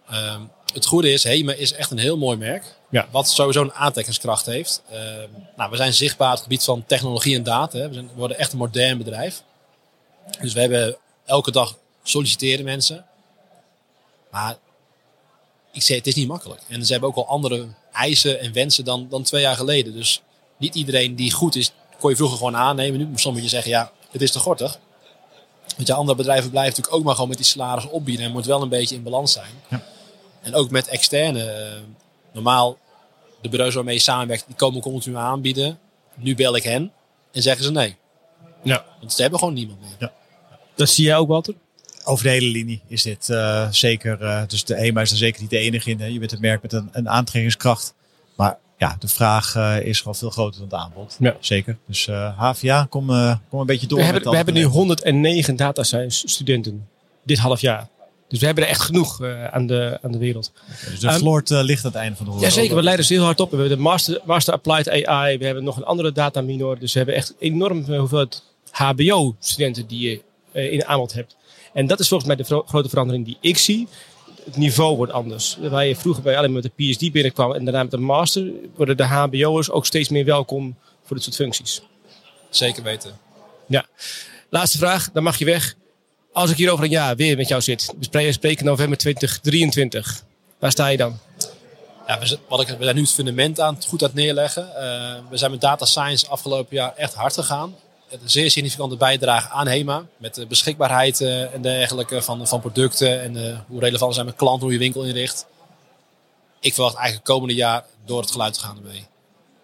Ehm, 0.10 0.42
het 0.74 0.86
goede 0.86 1.12
is, 1.12 1.24
Hema 1.24 1.54
is 1.54 1.74
echt 1.74 1.92
een 1.92 1.98
heel 1.98 2.18
mooi 2.18 2.38
merk. 2.38 2.76
Ja. 2.90 3.08
Wat 3.12 3.30
sowieso 3.30 3.62
een 3.62 3.74
aantrekkingskracht 3.74 4.46
heeft. 4.46 4.82
Ehm, 4.90 5.28
nou, 5.56 5.70
we 5.72 5.78
zijn 5.78 5.94
zichtbaar 5.94 6.28
op 6.28 6.34
het 6.34 6.44
gebied 6.44 6.64
van 6.64 6.86
technologie 6.86 7.36
en 7.36 7.44
data. 7.44 7.78
Hè. 7.78 7.88
We, 7.88 7.94
zijn, 7.94 8.08
we 8.08 8.14
worden 8.16 8.38
echt 8.38 8.52
een 8.52 8.58
modern 8.58 8.98
bedrijf. 8.98 9.44
Dus 10.42 10.54
we 10.54 10.60
hebben 10.60 10.98
elke 11.26 11.52
dag 11.52 11.78
solliciteren 12.04 12.66
mensen. 12.66 13.06
Maar 14.32 14.58
ik 15.72 15.82
zeg, 15.82 15.98
het 15.98 16.08
is 16.08 16.16
niet 16.16 16.28
makkelijk. 16.28 16.62
En 16.68 16.86
ze 16.86 16.92
hebben 16.92 17.10
ook 17.10 17.16
al 17.16 17.28
andere 17.28 17.68
eisen 17.92 18.40
en 18.40 18.54
wensen 18.54 18.86
dan, 18.86 19.08
dan 19.10 19.24
twee 19.24 19.42
jaar 19.42 19.56
geleden. 19.56 19.94
Dus 19.94 20.22
niet 20.58 20.76
iedereen 20.76 21.16
die 21.16 21.32
goed 21.32 21.56
is, 21.56 21.72
kon 22.00 22.10
je 22.10 22.16
vroeger 22.16 22.38
gewoon 22.38 22.56
aannemen. 22.56 23.00
Nu 23.00 23.06
moet 23.06 23.22
je 23.22 23.48
zeggen, 23.48 23.72
ja, 23.72 23.92
het 24.12 24.22
is 24.22 24.32
te 24.32 24.40
gortig. 24.40 24.80
Want 25.76 25.88
ja, 25.88 25.96
andere 25.96 26.18
bedrijven 26.18 26.50
blijven 26.50 26.70
natuurlijk 26.72 26.98
ook 26.98 27.04
maar 27.06 27.14
gewoon 27.14 27.30
met 27.30 27.38
die 27.38 27.48
salaris 27.48 27.88
opbieden. 27.88 28.26
En 28.26 28.32
moet 28.32 28.46
wel 28.46 28.62
een 28.62 28.70
beetje 28.70 28.96
in 28.96 29.04
balans 29.04 29.32
zijn. 29.34 29.52
Ja. 29.70 29.84
En 30.42 30.54
ook 30.56 30.70
met 30.70 30.88
externe. 30.88 31.44
eh, 31.44 31.80
normaal, 32.34 32.78
de 33.42 33.50
bureaus 33.50 33.74
waarmee 33.74 33.96
je 33.96 34.02
samenwerkt, 34.02 34.44
die 34.48 34.56
komen 34.56 34.82
continu 34.82 35.16
aanbieden. 35.16 35.80
Nu 36.16 36.36
bel 36.36 36.56
ik 36.56 36.64
hen 36.64 36.92
en 37.32 37.42
zeggen 37.42 37.64
ze 37.64 37.72
nee. 37.72 37.96
Ja. 38.64 38.86
Want 39.00 39.14
ze 39.14 39.22
hebben 39.22 39.40
gewoon 39.40 39.54
niemand 39.54 39.80
meer. 39.82 40.12
Dat 40.76 40.90
zie 40.90 41.06
jij 41.06 41.16
ook, 41.18 41.28
Walter? 41.28 41.54
Over 42.04 42.24
de 42.24 42.30
hele 42.32 42.48
linie 42.48 42.82
is 42.88 43.04
dit 43.04 43.30
eh, 43.30 43.68
zeker. 43.72 44.22
eh, 44.22 44.42
dus 44.48 44.64
de 44.64 44.76
EMA 44.76 45.02
is 45.02 45.12
er 45.12 45.18
zeker 45.18 45.42
niet 45.42 45.50
de 45.50 45.58
enige 45.58 45.90
in. 45.90 46.00
Hè. 46.00 46.06
Je 46.06 46.20
bent 46.20 46.32
een 46.32 46.42
merk 46.42 46.62
met 46.62 46.74
een, 46.74 46.90
een 46.92 47.10
aantrekkingskracht. 47.10 47.94
Maar 48.36 48.58
ja, 48.84 48.96
de 49.00 49.08
vraag 49.08 49.56
eh, 49.56 49.86
is 49.86 49.98
gewoon 49.98 50.16
veel 50.16 50.30
groter 50.30 50.60
dan 50.60 50.80
het 50.80 50.88
aanbod. 50.88 51.16
Ja. 51.20 51.36
Zeker. 51.40 51.78
Dus 51.88 52.08
eh, 52.08 52.40
HVA, 52.40 52.86
kom, 52.90 53.10
eh, 53.10 53.36
kom 53.50 53.60
een 53.60 53.66
beetje 53.66 53.88
door. 53.88 53.98
We 53.98 54.04
met 54.04 54.14
hebben, 54.14 54.32
we 54.32 54.36
hebben 54.36 54.54
nu 54.54 54.62
talenten. 54.62 54.80
109 54.80 55.56
data 55.56 55.84
science 55.84 56.28
studenten 56.28 56.88
dit 57.24 57.38
half 57.38 57.62
jaar. 57.62 57.88
Dus 58.28 58.40
we 58.40 58.46
hebben 58.46 58.64
er 58.64 58.70
echt 58.70 58.82
genoeg 58.82 59.22
aan, 59.52 59.68
de, 59.68 60.00
aan 60.02 60.12
de 60.12 60.18
wereld. 60.18 60.52
Dus 60.90 61.00
de 61.00 61.08
Ehm, 61.08 61.18
floort 61.18 61.50
ligt 61.50 61.86
aan 61.86 61.92
het 61.92 62.00
einde 62.00 62.16
van 62.16 62.26
de 62.26 62.32
ronde. 62.32 62.46
Jazeker, 62.46 62.76
we 62.76 62.84
leiden 62.84 63.06
ze 63.06 63.14
heel 63.14 63.24
hard 63.24 63.40
op. 63.40 63.52
We 63.52 63.58
hebben 63.58 63.78
de 63.78 63.84
Master, 63.84 64.22
Master 64.26 64.54
Applied 64.54 64.90
AI. 64.90 65.38
We 65.38 65.46
hebben 65.46 65.64
nog 65.64 65.78
een 65.78 65.84
andere 65.84 66.12
data 66.12 66.42
minor. 66.42 66.80
Dus 66.80 66.92
we 66.92 66.98
hebben 66.98 67.16
echt 67.16 67.34
enorm 67.40 67.86
veel 67.86 68.00
hoeveelheid 68.00 68.44
HBO-studenten 68.72 69.88
die 69.88 70.00
je 70.10 70.22
in 70.70 70.86
aanbod 70.86 71.14
hebt. 71.14 71.36
En 71.74 71.88
dat 71.88 72.00
is 72.00 72.08
volgens 72.08 72.28
mij 72.28 72.38
de 72.38 72.64
grote 72.66 72.90
verandering 72.90 73.26
die 73.26 73.38
ik 73.42 73.58
zie. 73.58 73.88
Het 74.46 74.58
niveau 74.58 74.96
wordt 74.96 75.12
anders. 75.12 75.58
Waar 75.62 75.86
je 75.86 75.96
vroeger 75.96 76.24
bij 76.24 76.38
alleen 76.38 76.52
met 76.52 76.64
de 76.64 76.70
PhD 76.70 77.12
binnenkwam 77.12 77.54
en 77.54 77.64
daarna 77.64 77.82
met 77.82 77.92
de 77.92 77.98
master, 77.98 78.52
worden 78.76 78.98
de 78.98 79.04
HBO'ers 79.04 79.70
ook 79.72 79.86
steeds 79.86 80.10
meer 80.10 80.26
welkom 80.26 80.76
voor 81.04 81.16
dit 81.16 81.26
soort 81.26 81.36
functies. 81.36 81.82
Zeker 82.50 82.84
weten. 82.84 83.18
Ja. 83.68 83.86
Laatste 84.50 84.78
vraag, 84.78 85.12
dan 85.12 85.24
mag 85.24 85.38
je 85.38 85.46
weg. 85.46 85.76
Als 86.34 86.52
ik 86.52 86.58
hier 86.58 86.72
over 86.72 86.84
een 86.84 86.90
jaar 86.90 87.16
weer 87.16 87.38
met 87.38 87.48
jou 87.48 87.62
zit, 87.62 87.94
we 88.12 88.32
spreken- 88.32 88.66
november 88.66 88.98
2023. 88.98 90.24
Waar 90.60 90.72
sta 90.72 90.88
je 90.88 90.98
dan? 90.98 91.20
Ja, 92.08 92.20
we, 92.20 92.38
wat 92.48 92.62
ik, 92.62 92.68
we 92.68 92.84
zijn 92.84 92.96
nu 92.96 93.02
het 93.02 93.12
fundament 93.12 93.60
aan 93.60 93.74
het 93.74 93.86
goed 93.86 94.02
aan 94.02 94.08
het 94.08 94.18
neerleggen. 94.18 94.76
Eh, 94.76 95.20
we 95.30 95.38
zijn 95.38 95.52
met 95.52 95.62
data 95.62 95.86
science 95.86 96.28
afgelopen 96.28 96.76
jaar 96.76 96.94
echt 96.96 97.14
hard 97.14 97.34
gegaan. 97.34 97.76
Een 98.22 98.30
zeer 98.30 98.52
significante 98.52 98.96
bijdrage 98.96 99.50
aan 99.50 99.68
HEMA. 99.68 100.06
Met 100.18 100.36
de 100.36 100.46
beschikbaarheid 100.46 101.22
eh, 101.22 101.54
en 101.54 101.62
dergelijke 101.62 102.22
van, 102.22 102.48
van 102.48 102.60
producten. 102.60 103.22
En 103.22 103.48
eh, 103.48 103.60
hoe 103.68 103.80
relevant 103.80 104.14
zijn 104.14 104.26
met 104.26 104.36
klanten, 104.36 104.64
hoe 104.64 104.72
je 104.72 104.80
winkel 104.80 105.04
inricht. 105.04 105.46
Ik 106.60 106.74
verwacht 106.74 106.96
eigenlijk 106.96 107.26
komende 107.26 107.54
jaar 107.54 107.86
door 108.06 108.22
het 108.22 108.32
geluid 108.32 108.54
te 108.54 108.60
gaan 108.60 108.78
ermee. 108.78 109.06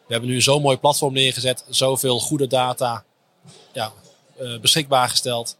We 0.07 0.13
hebben 0.13 0.29
nu 0.29 0.41
zo'n 0.41 0.61
mooi 0.61 0.77
platform 0.77 1.13
neergezet. 1.13 1.63
Zoveel 1.69 2.19
goede 2.19 2.47
data 2.47 3.03
ja, 3.73 3.91
eh, 4.37 4.59
beschikbaar 4.59 5.09
gesteld. 5.09 5.57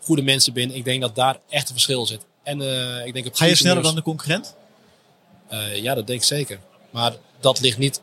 Goede 0.00 0.22
mensen 0.22 0.52
binnen. 0.52 0.76
Ik 0.76 0.84
denk 0.84 1.00
dat 1.00 1.14
daar 1.14 1.38
echt 1.48 1.68
een 1.68 1.74
verschil 1.74 2.06
zit. 2.06 2.20
En, 2.42 2.60
ik 3.06 3.12
denk 3.12 3.26
op 3.26 3.34
Ga 3.34 3.44
je 3.44 3.54
sneller 3.54 3.82
dan 3.82 3.94
de 3.94 4.02
concurrent? 4.02 4.54
ja, 5.74 5.94
dat 5.94 6.06
denk 6.06 6.20
ik 6.20 6.26
zeker. 6.26 6.60
Maar 6.90 7.16
dat 7.40 7.60
ligt 7.60 7.78
niet, 7.78 8.00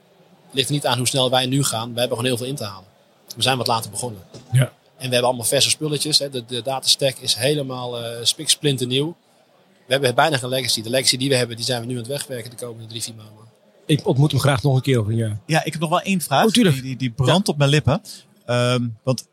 ligt 0.52 0.70
niet 0.70 0.86
aan 0.86 0.98
hoe 0.98 1.08
snel 1.08 1.30
wij 1.30 1.46
nu 1.46 1.64
gaan. 1.64 1.94
We 1.94 2.00
hebben 2.00 2.18
gewoon 2.18 2.32
heel 2.32 2.38
veel 2.38 2.48
in 2.48 2.56
te 2.56 2.64
halen. 2.64 2.94
We 3.36 3.42
zijn 3.42 3.58
wat 3.58 3.68
later 3.68 3.92
begonnen. 3.92 4.22
Ja. 4.52 4.62
En 4.62 4.72
we 4.96 5.14
hebben 5.14 5.24
allemaal 5.24 5.46
verse 5.46 5.70
spulletjes. 5.70 6.20
Hè. 6.20 6.30
De, 6.30 6.44
de 6.48 6.62
datastack 6.62 7.18
is 7.18 7.34
helemaal 7.34 8.02
uh, 8.02 8.08
spiksplinternieuw. 8.22 9.16
We 9.86 9.92
hebben 9.92 10.16
bijna 10.16 10.38
geen 10.38 10.50
legacy. 10.50 10.82
De 10.82 10.90
legacy 10.90 11.18
die 11.18 11.30
we 11.30 11.36
hebben, 11.36 11.56
die 11.56 11.66
zijn 11.66 11.82
we 11.82 11.88
nu 11.88 11.94
aan 11.94 12.00
het 12.00 12.08
wegwerken 12.08 12.50
de 12.50 12.56
komende 12.56 12.88
drie, 12.88 13.04
vier 13.04 13.16
maanden. 13.16 13.44
Ik 13.86 14.08
ontmoet 14.08 14.32
hem 14.32 14.40
graag 14.40 14.64
nog 14.64 14.76
een 14.76 14.82
keer 14.82 15.00
over 15.00 15.12
een 15.12 15.18
jaar. 15.18 15.40
Ja, 15.46 15.64
ik 15.64 15.72
heb 15.72 15.82
nog 15.82 15.90
wel 15.90 16.02
één 16.02 16.22
vraag. 16.22 16.46
Oh, 16.46 16.52
tuurlijk. 16.52 16.76
Die, 16.76 16.84
die, 16.84 16.98
die 16.98 17.12
brandt 17.12 17.48
op 17.48 17.58
mijn 17.58 17.70
lippen. 17.70 18.02
Ehm, 18.46 18.88
want 19.04 19.28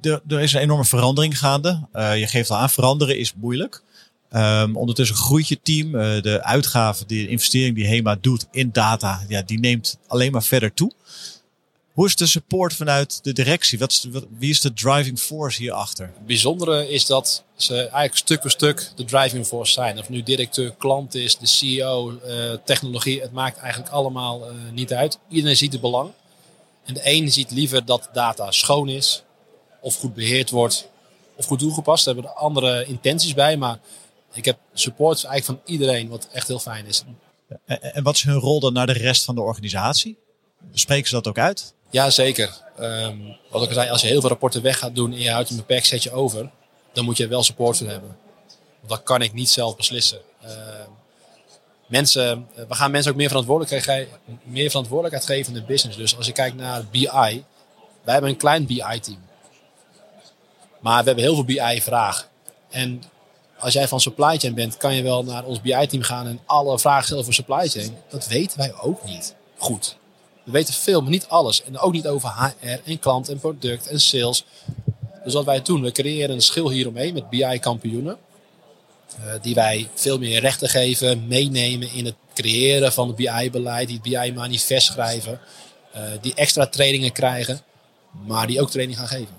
er, 0.00 0.22
er 0.28 0.40
is 0.40 0.52
een 0.52 0.60
enorme 0.60 0.84
verandering 0.84 1.38
gaande. 1.38 1.80
Eh, 1.92 2.18
je 2.18 2.26
geeft 2.26 2.50
al 2.50 2.56
aan, 2.56 2.70
veranderen 2.70 3.18
is 3.18 3.34
moeilijk. 3.34 3.82
Ehm, 4.30 4.76
ondertussen 4.76 5.16
groeit 5.16 5.48
je 5.48 5.60
team. 5.62 5.94
Eh, 5.94 6.22
de 6.22 6.42
uitgaven, 6.42 7.06
de 7.06 7.28
investering 7.28 7.74
die 7.74 7.86
HEMA 7.86 8.16
doet 8.20 8.46
in 8.50 8.70
data, 8.72 9.20
ja, 9.28 9.42
die 9.42 9.58
neemt 9.58 9.98
alleen 10.06 10.32
maar 10.32 10.42
verder 10.42 10.74
toe. 10.74 10.92
Hoe 11.92 12.06
is 12.06 12.16
de 12.16 12.26
support 12.26 12.74
vanuit 12.74 13.24
de 13.24 13.32
directie? 13.32 13.78
Wat 13.78 13.90
is 13.90 14.00
de- 14.00 14.10
wat- 14.10 14.26
wie 14.38 14.50
is 14.50 14.60
de 14.60 14.72
driving 14.72 15.18
force 15.18 15.60
hierachter? 15.62 16.06
Het 16.14 16.26
bijzondere 16.26 16.88
is 16.88 17.06
dat 17.06 17.44
ze 17.56 17.74
eigenlijk 17.76 18.16
stuk 18.16 18.40
voor 18.40 18.50
stuk 18.50 18.90
de 18.96 19.04
driving 19.04 19.46
force 19.46 19.72
zijn. 19.72 19.98
Of 19.98 20.08
nu 20.08 20.22
directeur, 20.22 20.74
klant 20.78 21.14
is, 21.14 21.36
de 21.38 21.46
CEO, 21.46 22.18
eh, 22.18 22.52
technologie. 22.64 23.20
Het 23.20 23.32
maakt 23.32 23.58
eigenlijk 23.58 23.92
allemaal 23.92 24.48
eh, 24.48 24.54
niet 24.72 24.92
uit. 24.92 25.18
Iedereen 25.28 25.56
ziet 25.56 25.72
het 25.72 25.80
belang. 25.80 26.10
En 26.84 26.94
de 26.94 27.00
een 27.04 27.32
ziet 27.32 27.50
liever 27.50 27.84
dat 27.84 28.08
data 28.12 28.50
schoon 28.50 28.88
is. 28.88 29.22
Of 29.80 29.94
goed 29.96 30.14
beheerd 30.14 30.50
wordt. 30.50 30.88
Of 31.36 31.44
goed 31.46 31.58
toegepast. 31.58 32.04
Daar 32.04 32.14
hebben 32.14 32.32
er 32.32 32.38
andere 32.38 32.84
intenties 32.86 33.34
bij. 33.34 33.56
Maar 33.56 33.78
ik 34.32 34.44
heb 34.44 34.58
support 34.74 35.24
eigenlijk 35.24 35.60
van 35.64 35.72
iedereen. 35.74 36.08
Wat 36.08 36.28
echt 36.32 36.48
heel 36.48 36.58
fijn 36.58 36.86
is. 36.86 37.02
En 37.66 38.02
wat 38.02 38.14
is 38.14 38.22
hun 38.22 38.38
rol 38.38 38.60
dan 38.60 38.72
naar 38.72 38.86
de 38.86 38.92
rest 38.92 39.24
van 39.24 39.34
de 39.34 39.40
organisatie? 39.40 40.18
Spreken 40.72 41.08
ze 41.08 41.14
dat 41.14 41.28
ook 41.28 41.38
uit? 41.38 41.74
Ja, 41.90 42.10
zeker. 42.10 42.60
Ehm, 42.78 43.16
wat 43.50 43.62
ik 43.62 43.68
al 43.68 43.74
zei, 43.74 43.90
als 43.90 44.00
je 44.00 44.06
heel 44.06 44.20
veel 44.20 44.28
rapporten 44.28 44.62
weg 44.62 44.78
gaat 44.78 44.94
doen 44.94 45.12
en 45.12 45.18
je 45.18 45.30
houdt 45.30 45.50
een 45.50 45.56
beperkt 45.56 45.86
setje 45.86 46.12
over, 46.12 46.50
dan 46.92 47.04
moet 47.04 47.16
je 47.16 47.28
wel 47.28 47.42
support 47.42 47.76
voor 47.76 47.88
hebben. 47.88 48.16
Dat 48.86 49.02
kan 49.02 49.22
ik 49.22 49.32
niet 49.32 49.50
zelf 49.50 49.76
beslissen. 49.76 50.18
Ehm, 50.42 50.90
mensen, 51.86 52.48
eh, 52.54 52.64
we 52.68 52.74
gaan 52.74 52.90
mensen 52.90 53.10
ook 53.10 53.16
meer 53.16 53.28
verantwoordelijkheid, 53.28 54.08
meer 54.42 54.70
verantwoordelijkheid 54.70 55.26
geven 55.26 55.54
in 55.54 55.60
de 55.60 55.66
business. 55.66 55.96
Dus 55.98 56.16
als 56.16 56.26
je 56.26 56.32
kijkt 56.32 56.56
naar 56.56 56.84
BI, 56.90 57.44
wij 58.02 58.12
hebben 58.12 58.30
een 58.30 58.36
klein 58.36 58.66
BI-team. 58.66 59.18
Maar 60.80 60.98
we 60.98 61.06
hebben 61.06 61.24
heel 61.24 61.34
veel 61.34 61.44
BI-vragen. 61.44 62.26
En 62.70 63.02
als 63.58 63.72
jij 63.72 63.88
van 63.88 64.00
supply 64.00 64.38
chain 64.38 64.54
bent, 64.54 64.76
kan 64.76 64.94
je 64.94 65.02
wel 65.02 65.24
naar 65.24 65.44
ons 65.44 65.60
BI-team 65.60 66.02
gaan 66.02 66.26
en 66.26 66.40
alle 66.46 66.78
vragen 66.78 67.04
stellen 67.04 67.24
voor 67.24 67.34
supply 67.34 67.68
chain. 67.68 67.96
Dat 68.08 68.26
weten 68.26 68.58
wij 68.58 68.74
ook 68.80 69.04
niet 69.04 69.34
goed. 69.56 69.96
We 70.44 70.50
weten 70.50 70.74
veel, 70.74 71.00
maar 71.00 71.10
niet 71.10 71.26
alles. 71.28 71.62
En 71.64 71.78
ook 71.78 71.92
niet 71.92 72.06
over 72.06 72.30
HR 72.30 72.66
en 72.84 72.98
klant 72.98 73.28
en 73.28 73.38
product 73.38 73.86
en 73.86 74.00
sales. 74.00 74.44
Dus 75.24 75.32
wat 75.34 75.44
wij 75.44 75.62
doen, 75.62 75.82
we 75.82 75.92
creëren 75.92 76.34
een 76.34 76.42
schil 76.42 76.70
hieromheen 76.70 77.14
met 77.14 77.30
BI-kampioenen. 77.30 78.16
eh, 79.16 79.32
die 79.42 79.54
wij 79.54 79.88
veel 79.94 80.18
meer 80.18 80.40
rechten 80.40 80.68
geven, 80.68 81.26
meenemen 81.26 81.92
in 81.92 82.04
het 82.04 82.14
creëren 82.34 82.92
van 82.92 83.06
het 83.06 83.16
BI-beleid, 83.16 83.88
die 83.88 84.00
het 84.02 84.10
BI-manifest 84.10 84.86
schrijven. 84.86 85.40
eh, 85.92 86.02
die 86.20 86.34
extra 86.34 86.66
trainingen 86.66 87.12
krijgen, 87.12 87.60
maar 88.26 88.46
die 88.46 88.60
ook 88.60 88.70
training 88.70 88.98
gaan 88.98 89.08
geven. 89.08 89.34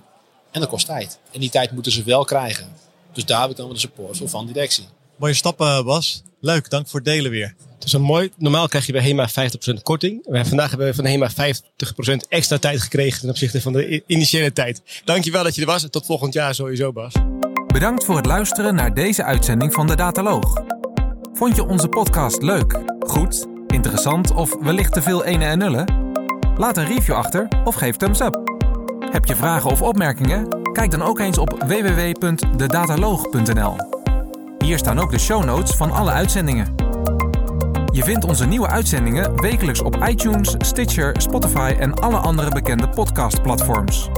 En 0.52 0.60
dat 0.60 0.70
kost 0.70 0.86
tijd. 0.86 1.20
En 1.32 1.40
die 1.40 1.50
tijd 1.50 1.72
moeten 1.72 1.92
ze 1.92 2.04
wel 2.04 2.24
krijgen. 2.26 2.74
Dus 3.14 3.26
daar 3.26 3.42
heb 3.42 3.50
ik 3.50 3.56
dan 3.56 3.70
de 3.70 3.80
support 3.80 4.18
voor 4.18 4.30
van 4.30 4.46
directie. 4.46 4.86
Mooie 5.16 5.34
stappen, 5.34 5.86
Bas. 5.86 6.22
Leuk, 6.46 6.70
dank 6.70 6.88
voor 6.88 7.00
het 7.00 7.10
delen 7.10 7.32
weer. 7.32 7.54
Het 7.76 7.84
is 7.84 7.94
een 7.94 8.02
mooi. 8.02 8.32
Normaal 8.38 8.68
krijg 8.68 8.86
je 8.86 8.92
bij 8.92 9.02
HEMA 9.02 9.30
50% 9.30 9.34
korting. 9.84 10.28
Maar 10.28 10.46
vandaag 10.46 10.70
hebben 10.70 10.88
we 10.88 10.94
van 10.94 11.06
HEMA 11.06 11.32
50% 11.32 11.36
extra 12.30 12.58
tijd 12.58 12.82
gekregen 12.82 13.20
ten 13.20 13.30
opzichte 13.30 13.62
van 13.62 13.74
de 13.74 14.04
initiële 14.08 14.54
tijd. 14.54 14.82
Dankjewel 15.06 15.44
dat 15.44 15.56
je 15.56 15.62
er 15.62 15.68
was. 15.68 15.84
en 15.84 15.92
Tot 15.92 16.06
volgend 16.06 16.34
jaar 16.34 16.56
sowieso, 16.56 16.92
Bas. 16.92 17.14
Bedankt 17.68 18.06
voor 18.06 18.16
het 18.16 18.26
luisteren 18.26 18.76
naar 18.76 18.94
deze 18.94 19.24
uitzending 19.24 19.74
van 19.74 19.88
de 19.88 19.96
Dataloog. 19.96 20.64
Vond 21.34 21.56
je 21.56 21.64
onze 21.64 21.88
podcast 21.88 22.42
leuk, 22.42 22.80
goed, 23.00 23.46
interessant 23.68 24.32
of 24.32 24.56
wellicht 24.60 24.94
te 24.94 25.02
veel 25.02 25.26
ene 25.26 25.46
en 25.46 25.58
nullen? 25.58 26.12
Laat 26.58 26.78
een 26.78 26.88
review 26.88 27.16
achter 27.16 27.48
of 27.64 27.76
geef 27.76 27.96
thumbs 27.96 28.20
up. 28.20 28.42
Heb 29.12 29.26
je 29.26 29.36
vragen 29.36 29.72
of 29.72 29.82
opmerkingen? 29.82 30.72
Kijk 30.72 30.92
dan 30.92 31.02
ook 31.02 31.20
eens 31.20 31.38
op 31.38 31.64
www.dedataloog.nl. 31.68 33.93
Hier 34.64 34.78
staan 34.78 35.00
ook 35.00 35.12
de 35.12 35.20
show 35.20 35.44
notes 35.44 35.76
van 35.76 35.92
alle 35.92 36.12
uitzendingen. 36.12 36.76
Je 37.92 38.04
vindt 38.04 38.26
onze 38.26 38.46
nieuwe 38.46 38.68
uitzendingen 38.68 39.42
wekelijks 39.42 39.82
op 39.82 40.06
iTunes, 40.08 40.56
Stitcher, 40.58 41.22
Spotify 41.22 41.76
en 41.80 41.94
alle 41.94 42.18
andere 42.18 42.50
bekende 42.52 42.90
podcastplatforms. 42.90 44.10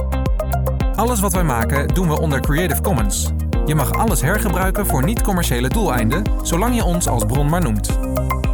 Alles 0.94 1.20
wat 1.20 1.32
wij 1.32 1.44
maken 1.44 1.88
doen 1.88 2.08
we 2.08 2.20
onder 2.20 2.40
Creative 2.40 2.82
Commons. 2.82 3.30
Je 3.64 3.74
mag 3.74 3.92
alles 3.92 4.20
hergebruiken 4.20 4.86
voor 4.86 5.04
niet-commerciële 5.04 5.68
doeleinden, 5.68 6.22
zolang 6.42 6.74
je 6.74 6.84
ons 6.84 7.08
als 7.08 7.24
bron 7.24 7.48
maar 7.48 7.62
noemt. 7.62 7.98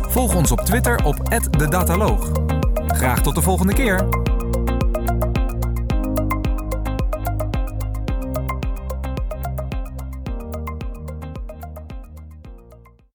Volg 0.09 0.35
ons 0.35 0.51
op 0.51 0.61
Twitter 0.61 1.05
op 1.05 1.17
@dedataloog. 1.59 2.31
Graag 2.87 3.23
tot 3.23 3.35
de 3.35 3.43
volgende 3.43 3.73
keer. 3.73 4.22